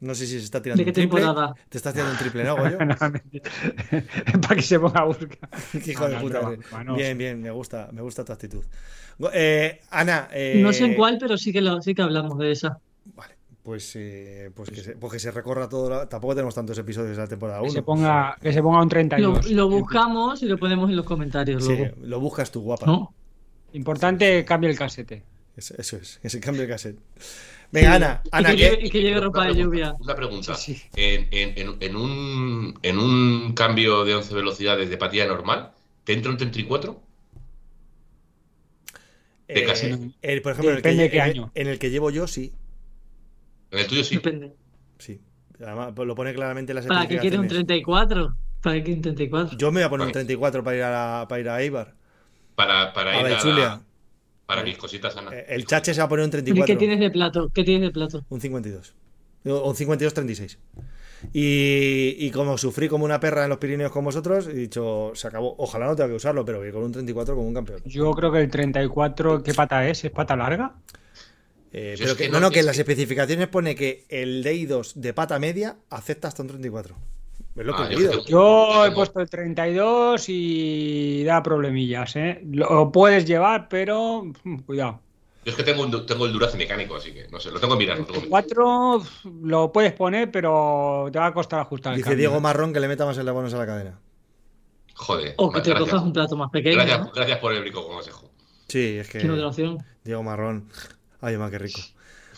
[0.00, 1.20] No sé si se está tirando ¿De qué un triple.
[1.22, 1.54] temporada?
[1.68, 2.78] Te estás tirando un triple, ¿no, Goyo?
[4.42, 5.48] Para que se ponga a buscar.
[5.84, 6.42] Qué hijo de puta.
[6.42, 6.70] no, eres.
[6.72, 6.94] no, no.
[6.96, 8.64] Bien, bien, me gusta, me gusta tu actitud.
[9.32, 12.50] Eh, Ana, eh, No sé en cuál, pero sí que, lo, sí que hablamos de
[12.52, 12.78] esa.
[13.64, 15.88] Pues, eh, pues, que se, pues que se recorra todo.
[15.88, 17.84] la- Tampoco tenemos tantos episodios de la temporada Que se 1.
[17.86, 19.50] ponga, que se ponga un Lo, 32.
[19.52, 21.96] lo buscamos y lo ponemos en los comentarios Sí, luego.
[22.02, 22.84] lo buscas tú, guapa.
[22.84, 23.14] ¿No?
[23.72, 25.22] Importante, cambia el casete.
[25.56, 26.98] Eso, eso es, que se cambie el cassette.
[27.72, 27.94] Venga.
[27.94, 29.96] Ana, Y Ana, que y que lleve ropa Una de pregunta, lluvia.
[29.98, 30.54] Una pregunta.
[30.56, 30.82] Sí, sí.
[30.94, 35.70] En, en- en- en un, en un cambio de 11 velocidades de patilla normal,
[36.04, 37.00] ¿te entra un 34?
[39.48, 41.50] de Eh, casi- eh, por ejemplo, en el, que, de qué en el- año.
[41.54, 42.52] en el que llevo yo, sí.
[43.74, 44.14] En el tuyo sí.
[44.16, 44.52] Depende.
[44.98, 45.20] Sí.
[45.60, 47.66] Además, pues lo pone claramente en las ¿Para qué quiere un especificaciones.
[47.84, 48.36] 34?
[48.62, 49.58] ¿Para qué quiere un 34?
[49.58, 50.24] Yo me voy a poner un Vale.
[50.24, 51.94] 34 para ir a, la- para ir a Eibar.
[52.54, 53.64] Para, para A ir a Chulia.
[53.64, 53.82] la-
[54.46, 55.30] para mis cositas, Ana.
[55.34, 56.78] Eh, El chache se va a poner un ¿Y qué 34.
[56.78, 57.50] tienes de plato?
[57.54, 58.24] ¿Qué tienes de plato?
[58.28, 58.94] Un 52.
[59.46, 60.58] O un 52-36.
[61.32, 65.26] Y, y como sufrí como una perra en los Pirineos con vosotros, he dicho, se
[65.28, 65.54] acabó.
[65.58, 67.80] Ojalá no tenga que usarlo, pero voy con un 34 como un campeón.
[67.86, 70.04] Yo creo que el 34, ¿qué pata es?
[70.04, 70.74] ¿Es pata larga?
[71.76, 74.44] Eh, pero es que, que no, no- que en las que- especificaciones pone que el
[74.44, 76.94] DI2 de pata media acepta hasta un 34.
[77.56, 82.40] Es lo que Ah, he yo Yo he puesto el 32 y da problemillas, ¿eh?
[82.44, 84.24] Lo puedes llevar, pero
[84.66, 85.00] cuidado.
[85.44, 87.74] Yo es que tengo, un tengo el Durace mecánico, así que no sé, lo tengo
[87.74, 87.98] que mirar.
[88.06, 88.28] Que mirar.
[88.28, 89.02] 4
[89.42, 92.28] lo puedes poner, pero te va a costar ajustar el Dice cambio.
[92.28, 94.00] Diego Marrón que le meta más bonos a la cadena.
[94.94, 95.34] Joder.
[95.38, 96.76] O que te cojas un plato más pequeño.
[96.76, 97.10] Gracias, ¿no?
[97.12, 98.30] gracias por el brico consejo.
[98.68, 99.76] Sí, es que Que.
[100.04, 100.68] Diego Marrón.
[101.24, 101.80] Ay, ma, qué rico.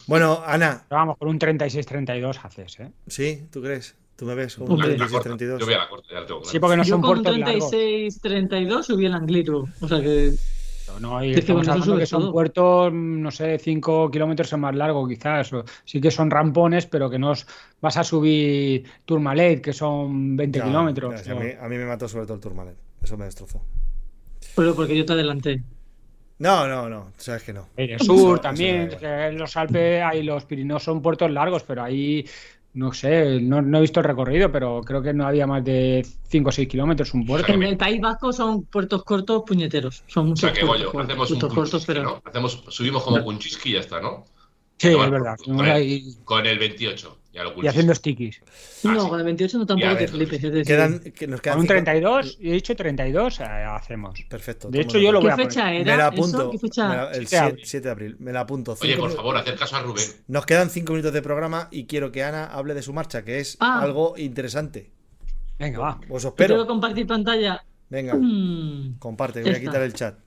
[0.07, 2.93] Bueno, Ana, Pero vamos, con un 36-32 haces, ¿eh?
[3.09, 3.49] ¿sí?
[3.51, 3.97] ¿Tú crees?
[4.15, 4.91] ¿Tú me ves con un Hombre.
[4.91, 5.29] La 36, corta.
[5.31, 5.61] 32?
[5.61, 6.53] Yo voy a la corta, ya lo tengo claro.
[6.53, 7.73] Sí, porque no Yo son con un puertos largos.
[7.73, 9.69] 36-32 subí el Angliru.
[9.81, 10.33] O sea que.
[11.01, 12.33] No, y Es que estamos hablando que son todo.
[12.33, 15.53] puertos, no sé, 5 kilómetros o más largo quizás.
[15.53, 17.47] o- sí que son rampones, pero que no os-
[17.83, 21.21] vas a subir Tourmalet, que son 20 Ya, kilómetros.
[21.21, 22.77] sí, a, o- mí, a mí me mató sobre todo el Tourmalet.
[23.03, 23.61] Eso me destrozó.
[24.55, 25.63] Pero porque yo te adelanté.
[26.39, 27.13] No, no, no.
[27.17, 27.69] Sabes que no.
[27.77, 32.27] En el sur también, en los Alpes y los Pirineos son puertos largos, pero ahí,
[32.75, 36.07] no sé, no, no he visto el recorrido, pero creo que no había más de
[36.29, 37.51] 5 o 6 kilómetros un puerto.
[37.53, 40.03] En el País Vasco son puertos cortos puñeteros.
[40.09, 42.03] Son O muchos sea que, puertos, hacemos un puertos cortos, pero.
[42.03, 42.23] ¿no?
[42.25, 44.25] Hacemos, subimos como Kunchiski y ya está, ¿no?
[44.79, 45.37] Sí, es verdad.
[45.43, 48.41] fuimos por- ahí Con el 28, ya lo y haciendo stickies.
[48.85, 49.09] Ah, No, sí.
[49.11, 50.43] con el 28 no tampoco te ver, flipes.
[50.45, 53.45] Es decir, Quedan, que nos quedan Con un cinco- 32, y he dicho 32, eh,
[53.45, 54.19] hacemos.
[54.29, 54.69] Perfecto.
[54.71, 55.53] De hecho, yo lo voy a ¿Qué poner.
[55.53, 56.03] fecha Me la eso?
[56.05, 56.51] apunto.
[56.51, 56.89] ¿Qué Me fecha?
[56.89, 57.65] la- el 7 de 7, abril.
[57.67, 58.17] 7 de abril.
[58.19, 58.73] Me la apunto.
[58.73, 60.05] Oye, Cinco por favor, hacer caso a Rubén.
[60.29, 63.39] Nos quedan 5 minutos de programa y quiero que Ana hable de su marcha, que
[63.39, 63.81] es Ah.
[63.83, 64.91] algo interesante.
[65.59, 65.91] Venga, va.
[65.91, 66.67] Os ¿Te tengo que espero.
[66.67, 67.63] compartir pantalla?
[67.91, 69.43] Venga, Mm, comparte.
[69.43, 70.19] Voy a quitar el chat.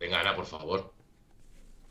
[0.00, 0.92] Venga, Ana, por favor.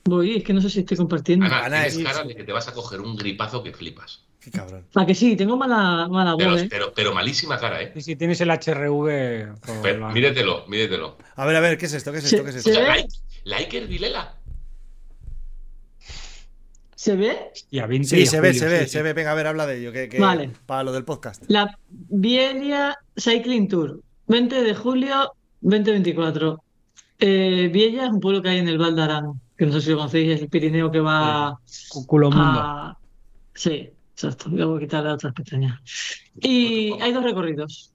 [0.07, 1.45] Voy, es que no sé si estoy compartiendo.
[1.47, 4.23] Ana, Ana, tienes es- cara de que te vas a coger un gripazo que flipas.
[4.45, 4.85] Qué cabrón.
[4.93, 5.35] ¿A que sí?
[5.35, 6.67] Tengo mala, mala Pero, voz, ¿eh?
[6.69, 7.91] pero, pero malísima cara, ¿eh?
[7.95, 9.55] Y si tienes el HRV.
[9.81, 11.17] Pero, la- míretelo, míretelo.
[11.35, 12.11] A ver, a ver, ¿qué es esto?
[12.11, 12.43] ¿Qué es Se- esto?
[12.43, 12.79] ¿Qué es se esto?
[12.81, 13.09] O sea, like,
[13.43, 14.35] Liker Vilela.
[16.95, 17.51] ¿Se ve?
[17.71, 18.91] Y a 20 Sí, se ve, se ve, sí, sí.
[18.91, 19.13] se ve.
[19.13, 19.91] Venga, a ver, habla de ello.
[19.91, 20.51] Que, que- Vale.
[20.65, 21.43] Para lo del podcast.
[21.47, 24.01] La Bielia Cycling Tour.
[24.27, 26.61] 20 de julio 2024.
[27.19, 29.81] Eh, Viella es un pueblo que hay en el Val de Arán, que no sé
[29.81, 31.59] si lo conocéis, es el Pirineo que va
[32.07, 32.59] Culo mundo.
[32.59, 32.97] a...
[33.53, 34.49] Sí, exacto.
[34.49, 35.79] Luego quitar las otras pestañas.
[36.41, 37.91] Y hay dos recorridos.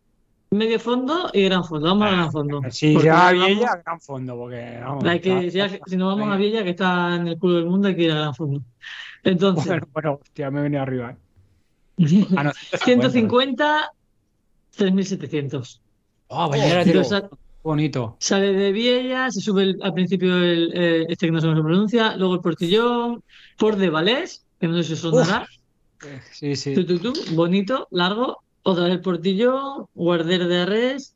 [0.53, 1.87] Medio fondo y gran fondo.
[1.89, 2.61] Vamos a gran fondo.
[2.71, 5.97] Si Porque va a vamos- Viella, gran fondo, porque vamos, hay que, está- ya- si
[5.97, 8.17] nos vamos a Viella, que está en el culo del mundo, hay que ir a
[8.17, 8.61] gran fondo.
[9.23, 11.11] Entonces, Bueno, bueno, hostia, me he venido arriba.
[11.13, 11.17] ¿eh?
[12.37, 12.53] Ah, no,
[12.85, 13.93] 150,
[14.77, 15.81] 3.700.
[16.29, 16.51] Oh,
[17.05, 17.29] sa-
[17.63, 18.17] bonito.
[18.19, 21.57] Sale de Viella, se sube el- al principio el, eh, este que no sé cómo
[21.59, 23.23] se pronuncia, luego el Portillón,
[23.59, 25.47] Port de Valés, que no sé si os sonará,
[26.33, 26.75] Sí, sí.
[26.75, 31.15] tu, tu, tu, bonito, largo, otra vez el Portillón, Guarder de Arres,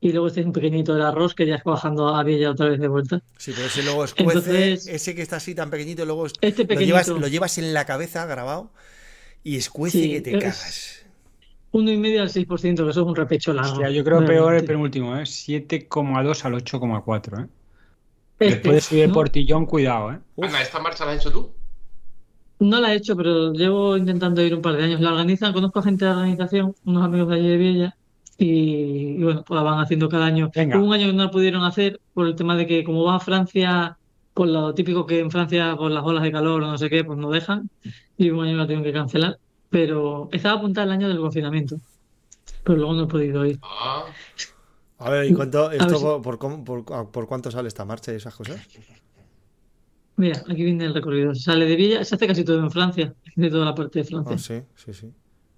[0.00, 2.68] y luego este es un pequeñito del arroz que ya está bajando a Viella otra
[2.68, 3.20] vez de vuelta.
[3.36, 6.64] Sí, pero ese luego escuece, Entonces- ese que está así tan pequeñito, luego es- Este
[6.64, 8.70] lo, llevas, pequeñito, lo llevas en la cabeza grabado
[9.44, 11.06] y escuece Sí, que te es- cagas.
[11.72, 13.72] uno y medio al 6%, que eso es un repecho largo.
[13.72, 15.26] Hostia, yo creo peor el penúltimo, ¿eh?
[15.26, 17.46] 7,2 al 8,4, ¿eh?
[18.38, 20.18] Este, Después de subir el portillón, cuidado, ¿eh?
[20.36, 20.46] Uf.
[20.48, 21.52] Ana, ¿esta marcha la has hecho tú?
[22.60, 25.00] No la he hecho, pero llevo intentando ir un par de años.
[25.00, 27.96] La organizan, conozco a gente de la organización, unos amigos de allí de Viella,
[28.38, 28.46] y,
[29.18, 30.50] y bueno, pues la van haciendo cada año.
[30.54, 30.78] Venga.
[30.78, 33.16] Hubo un año que no la pudieron hacer por el tema de que como va
[33.16, 33.96] a Francia,
[34.34, 37.02] por lo típico que en Francia por las olas de calor o no sé qué,
[37.04, 37.68] pues no dejan,
[38.16, 39.38] y un año la tuvieron que cancelar.
[39.70, 41.80] Pero estaba apuntada el año del confinamiento,
[42.64, 43.58] pero luego no he podido ir.
[43.62, 44.04] Ah,
[44.98, 47.84] A ver, ¿y cuánto, ver esto si- por, por cómo- por- por cuánto sale esta
[47.86, 48.60] marcha y esas cosas?
[50.20, 51.34] Mira, aquí viene el recorrido.
[51.34, 54.36] Sale de Viella, se hace casi todo en Francia, de toda la parte de Francia.
[54.36, 55.06] Ah, sí, sí, sí.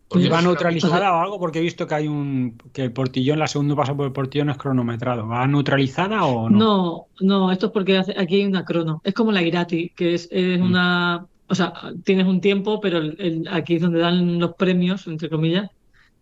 [0.09, 1.39] ¿por qué ¿Y va me suena neutralizada o algo?
[1.41, 2.59] Porque he visto que hay un.
[2.73, 5.27] que el portillón, la segunda paso por el portillón es cronometrado.
[5.27, 6.59] ¿Va neutralizada o no?
[6.59, 9.01] No, no, esto es porque hace- aquí hay una crono.
[9.05, 10.65] Es como la Irati, que es, es Mm.
[10.65, 11.27] una.
[11.49, 11.73] O sea,
[12.05, 15.71] tienes un tiempo, pero el- el- aquí es donde dan los premios, entre comillas,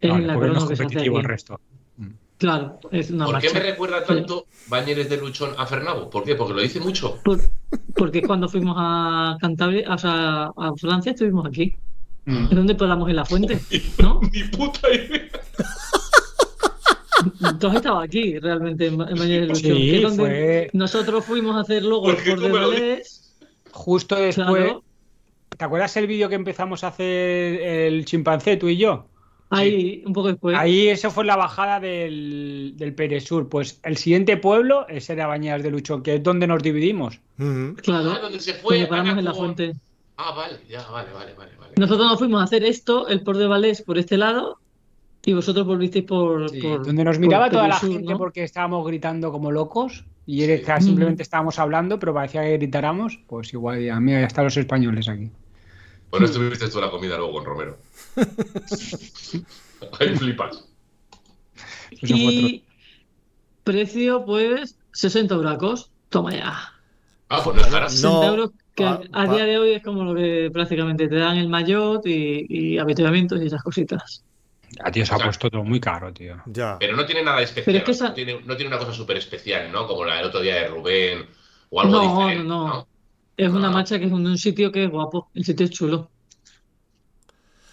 [0.01, 1.61] es Vale, en la no crono es que se hace competitivo el resto.
[2.41, 6.09] Claro, es una ¿Por qué me recuerda tanto Bañeres de Luchón a Fernabo?
[6.09, 6.35] ¿Por qué?
[6.37, 7.19] Porque lo dice mucho.
[7.23, 7.39] Por-
[7.95, 11.75] porque cuando fuimos a Cantabria, o sea, a Francia, estuvimos aquí.
[12.25, 12.45] Mm.
[12.45, 13.61] Es donde podamos en la fuente,
[13.99, 14.21] ¿no?
[14.33, 15.29] Ni puta idea.
[17.61, 20.71] Tú has estado aquí, realmente, en, en Bañeres de Luchón, Sí, que es donde fue
[20.73, 23.03] nosotros fuimos a hacer luego el Porque Port tú de
[23.71, 24.47] justo después.
[24.47, 24.83] Claro,
[25.59, 27.07] ¿Te acuerdas el vídeo que empezamos a hacer
[27.61, 29.07] el chimpancé, tú y yo?
[29.51, 30.57] Ahí, un poco después.
[30.59, 33.49] Ahí eso fue la bajada del, del Peresur.
[33.49, 37.21] Pues el siguiente pueblo ese era Bañeras de Luchón, que es donde nos dividimos.
[37.37, 38.87] Claro, Ah, donde se fue.
[38.87, 39.73] paramos en la fuente.
[40.17, 41.53] Ah, vale, ya, vale, vale, vale.
[41.59, 41.73] vale.
[41.77, 44.59] Nosotros nos fuimos a hacer esto, el Port de Valés, por este lado,
[45.25, 48.19] y vosotros volvisteis por, Sí, por- donde nos por miraba toda la gente ¿no?
[48.19, 50.63] porque estábamos gritando como locos y era Sí.
[50.65, 53.19] que simplemente estábamos hablando, pero parecía que gritáramos.
[53.27, 55.31] Pues igual, ya, mira, ya están los españoles aquí.
[56.11, 57.79] Bueno, estuviste tú la comida luego con Romero.
[60.01, 60.65] Ahí flipas.
[61.93, 62.17] Otro.
[62.17, 62.65] Y
[63.65, 65.91] precio, pues, 60 euracos.
[66.09, 66.73] Toma ya.
[67.29, 67.89] Ah, pues no es cara.
[67.89, 71.49] 60 euros que a día de hoy es como lo que prácticamente te dan el
[71.49, 74.25] maillot y, y avituallamientos y esas cositas.
[74.83, 76.41] Ah, tío, se ha O sea, puesto todo muy caro, tío.
[76.47, 76.77] Ya.
[76.79, 77.65] Pero no tiene nada especial.
[77.67, 77.95] Pero es que ¿no?
[77.95, 79.87] esa- No, tiene, no tiene una cosa súper especial, ¿no?
[79.87, 81.27] Como la del otro día de Rubén
[81.71, 82.45] o algo No, diferente.
[82.49, 82.75] no, no.
[82.75, 82.89] ¿no?
[83.37, 83.73] Es una Ah.
[83.73, 85.31] marcha que es en un sitio que es guapo.
[85.35, 86.11] El sitio es chulo.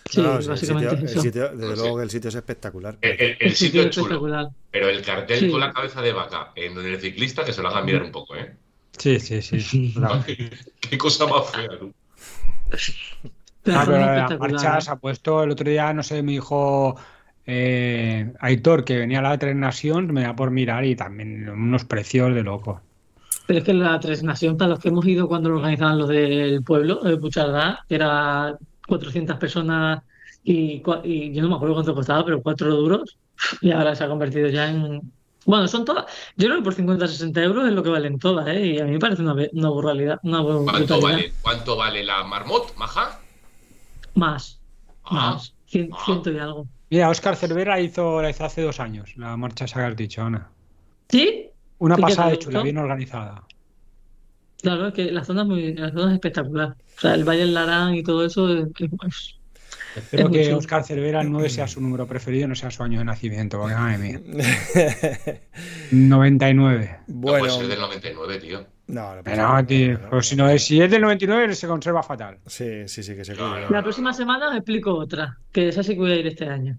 [0.10, 1.22] Sí, No, sí, el básicamente sitio- es el eso.
[1.22, 2.98] sitio- desde luego que el sitio es espectacular.
[3.02, 4.48] El, el- el El sitio es chulo, espectacular.
[4.72, 5.50] pero el cartel Sí.
[5.52, 8.12] con la cabeza de vaca en donde el ciclista que se lo hagan mirar un
[8.12, 8.54] poco, ¿eh?
[8.98, 9.94] Sí, sí, sí.
[10.90, 11.94] Qué cosa más fea, tú.
[13.70, 14.82] Ah, pero la marcha ¿eh?
[14.82, 16.96] se ha puesto el otro día, no sé, me dijo
[17.46, 21.84] eh, Aitor que venía a la Tres Nations, me da por mirar y también unos
[21.86, 22.82] precios de loco.
[23.46, 26.10] Pero es que la Tres Nación, para los que hemos ido cuando lo organizaban los
[26.10, 28.58] del pueblo, de Puchardá, era
[28.88, 30.02] 400 personas
[30.44, 30.82] y,
[31.34, 33.18] yo no me acuerdo cuánto costaba, pero cuatro duros,
[33.62, 35.02] y ahora se ha convertido ya en...
[35.46, 38.48] Bueno, son todas, yo creo que por 50 60 euros es lo que valen todas,
[38.48, 38.66] ¿eh?
[38.66, 42.76] Y a mí me parece una, una burralidad, una ¿Cuánto vale, ¿Cuánto vale la marmot,
[42.78, 43.22] maja?
[44.16, 44.60] Más,
[45.06, 46.04] Ah, más, cien- ah.
[46.06, 46.68] ciento y algo.
[46.90, 50.22] Mira, Oscar Cervera hizo, la hizo hace dos años, la marcha esa que has dicho,
[50.24, 50.50] Ana.
[51.10, 51.50] ¿Sí?
[51.80, 53.44] Una ¿Y qué pasada de chula, bien organizada.
[54.62, 56.76] Claro, es que la zona es, muy, la zona es espectacular.
[56.98, 59.34] O sea, el Valle del Larán y todo eso es- es-
[59.96, 60.54] Espero que.
[60.54, 63.98] Oscar Cervera 9 sea su número preferido, no sea su año de nacimiento, porque madre
[63.98, 64.22] mía.
[65.92, 67.00] 99.
[67.08, 68.66] No bueno, puede ser del 99, tío.
[68.88, 71.68] no, no nada, tío, no, no, pues si, no es, si es del 99 se
[71.68, 72.38] conserva fatal.
[72.46, 75.84] Sí, sí, sí, que se No, no, La próxima semana os explico otra, que esa
[75.84, 76.78] sí que voy a ir este año.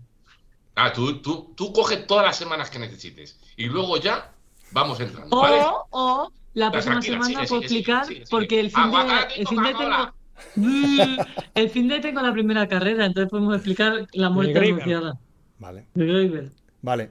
[0.77, 4.31] Ah, tú, tú, tú coges todas las semanas que necesites y luego ya
[4.71, 5.61] vamos entrando, ¿vale?
[5.61, 8.31] O, o la próxima semana sigue, puedo sigue, explicar, sigue, sigue, sigue.
[8.31, 10.15] porque el fin de, Aguacate el fin de tengo,
[11.55, 15.19] el fin de tengo la primera carrera, entonces podemos explicar la muerte anunciada
[15.59, 16.51] Vale, de
[16.83, 17.11] vale.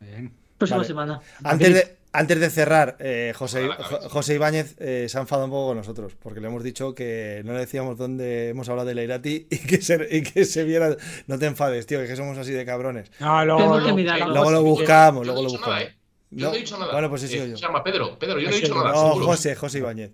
[0.00, 0.32] Bien.
[0.58, 0.88] Próxima Vale.
[0.88, 1.20] semana.
[1.42, 3.68] Antes de, Antes de cerrar, eh, José.
[4.08, 7.42] José Ibáñez eh, se ha enfadado un poco con nosotros, porque le hemos dicho que
[7.44, 10.96] no le decíamos dónde hemos hablado de Leirati y que se, y que se viera.
[11.26, 13.10] No te enfades, tío, que somos así de cabrones.
[13.18, 14.28] No, luego, que luego-.
[14.28, 15.88] Luego lo buscamos, luego lo buscamos.
[16.34, 16.92] Yo no he dicho nada.
[16.92, 17.56] Bueno, pues he sido Eh, yo.
[17.56, 18.18] Se llama Pedro.
[18.18, 18.92] Pedro, yo no he dicho nada.
[18.92, 19.26] No, seguro.
[19.26, 20.12] José, José Ibáñez.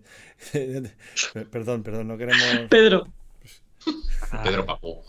[1.51, 2.43] Perdón, perdón, no queremos.
[2.71, 3.07] Pedro,
[4.45, 5.03] Pedro Papo.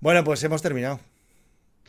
[0.00, 1.00] Bueno, pues hemos terminado.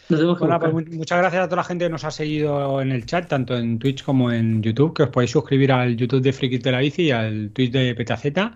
[0.07, 3.28] Bueno, pues muchas gracias a toda la gente que nos ha seguido en el chat,
[3.28, 6.72] tanto en Twitch como en YouTube, que os podéis suscribir al YouTube de Frikis de
[6.72, 8.55] la Bici y al Twitch de Petaceta,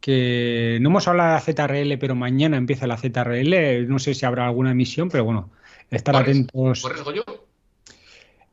[0.00, 4.26] que no hemos hablado de la ZRL, pero mañana empieza la ZRL, no sé si
[4.26, 5.50] habrá alguna emisión, pero bueno,
[5.88, 6.82] estar atentos.
[6.82, 7.24] ¿Corres, Goyo?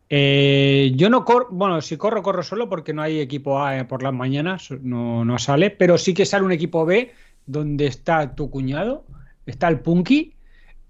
[0.10, 3.86] Eh, yo no corro, bueno, si corro, corro solo porque no hay equipo A eh,
[3.86, 7.12] por las mañanas, no, no sale, pero sí que sale un equipo B
[7.48, 9.06] donde está tu cuñado,
[9.46, 10.34] está el Punky,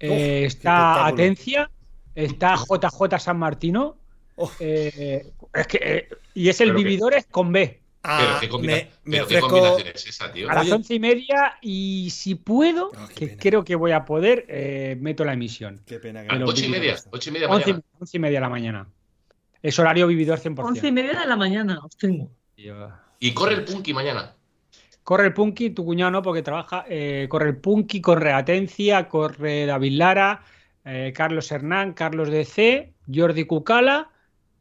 [0.00, 1.06] eh, Uf, está.
[1.06, 1.70] Atencia,
[2.14, 3.96] está JJ San Martino,
[4.60, 7.80] eh, es que, eh, y es el Pero que- Vividores con B.
[8.08, 9.48] Ah, pero qué, combina- me, me pero qué ofrezco.
[9.48, 10.48] combinación es esa, tío.
[10.48, 13.38] A las once y media y si puedo, Ah, que pena.
[13.42, 15.80] creo que voy a poder, eh, meto la emisión.
[15.84, 16.94] Qué pena que A no lo ocho y media.
[17.10, 17.88] Ocho y media Once, y- mañana.
[17.98, 18.86] once y media de la mañana.
[19.62, 20.64] Es horario Vividor 100%.
[20.64, 21.80] Once y media de la mañana.
[21.82, 22.26] hostia.
[22.56, 22.88] Yo-
[23.18, 24.34] Y corre el Punky mañana.
[25.02, 26.84] Corre el Punky, tu cuñado no, porque trabaja.
[26.88, 30.42] eh, corre el Punky, corre Atencia, corre David Lara,
[30.84, 34.10] eh, Carlos Hernán, Carlos DC, Jordi Cucala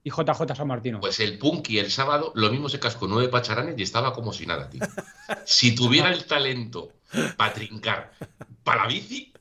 [0.03, 0.99] y JJ San Martino.
[0.99, 4.45] Pues el Punky el sábado, lo mismo se cascó nueve pacharanes y estaba como si
[4.45, 4.81] nada, tío.
[5.45, 6.89] Si tuviera el talento
[7.37, 8.11] para trincar
[8.63, 9.31] para la bici,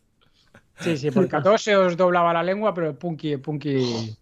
[0.81, 4.17] Sí, sí, porque a todos se os doblaba la lengua, pero el Punky, el Punky.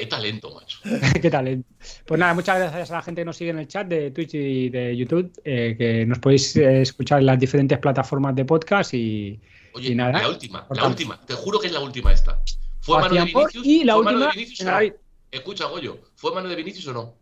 [0.00, 0.78] Qué talento, macho.
[1.22, 1.66] Qué talento.
[2.06, 4.34] Pues nada, muchas gracias a la gente que nos sigue en el chat de Twitch
[4.34, 8.92] y de YouTube, eh, que nos podéis eh, escuchar en las diferentes plataformas de podcast
[8.92, 9.40] y,
[9.72, 12.42] Oye, Y nada, la última, la última, te juro que es la última esta.
[12.80, 13.66] ¿Fue mano de Vinicius?
[13.66, 14.32] y la ¿Fue mano última.
[14.32, 14.96] de Vinicius no?
[15.30, 17.14] Escucha, Goyo, ¿fue mano de Vinicius o no?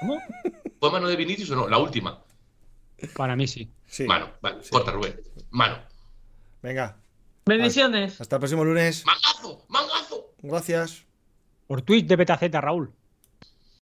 [0.00, 0.18] ¿Cómo?
[0.80, 1.68] ¿Fue mano de Vinicius o no?
[1.68, 2.22] La última.
[3.16, 3.70] Para mí sí.
[3.86, 4.04] Sí.
[4.04, 4.70] Mano, vale, Sí.
[4.70, 5.20] corta, Rubén.
[5.50, 5.78] Mano.
[6.62, 6.96] Venga,
[7.44, 8.20] Bendiciones.
[8.20, 9.04] hasta el próximo lunes.
[9.04, 9.64] ¡Mangazo!
[9.68, 10.30] ¡Mangazo!
[10.42, 11.04] Gracias.
[11.66, 12.92] Por Twitch de Petaceta, Raúl.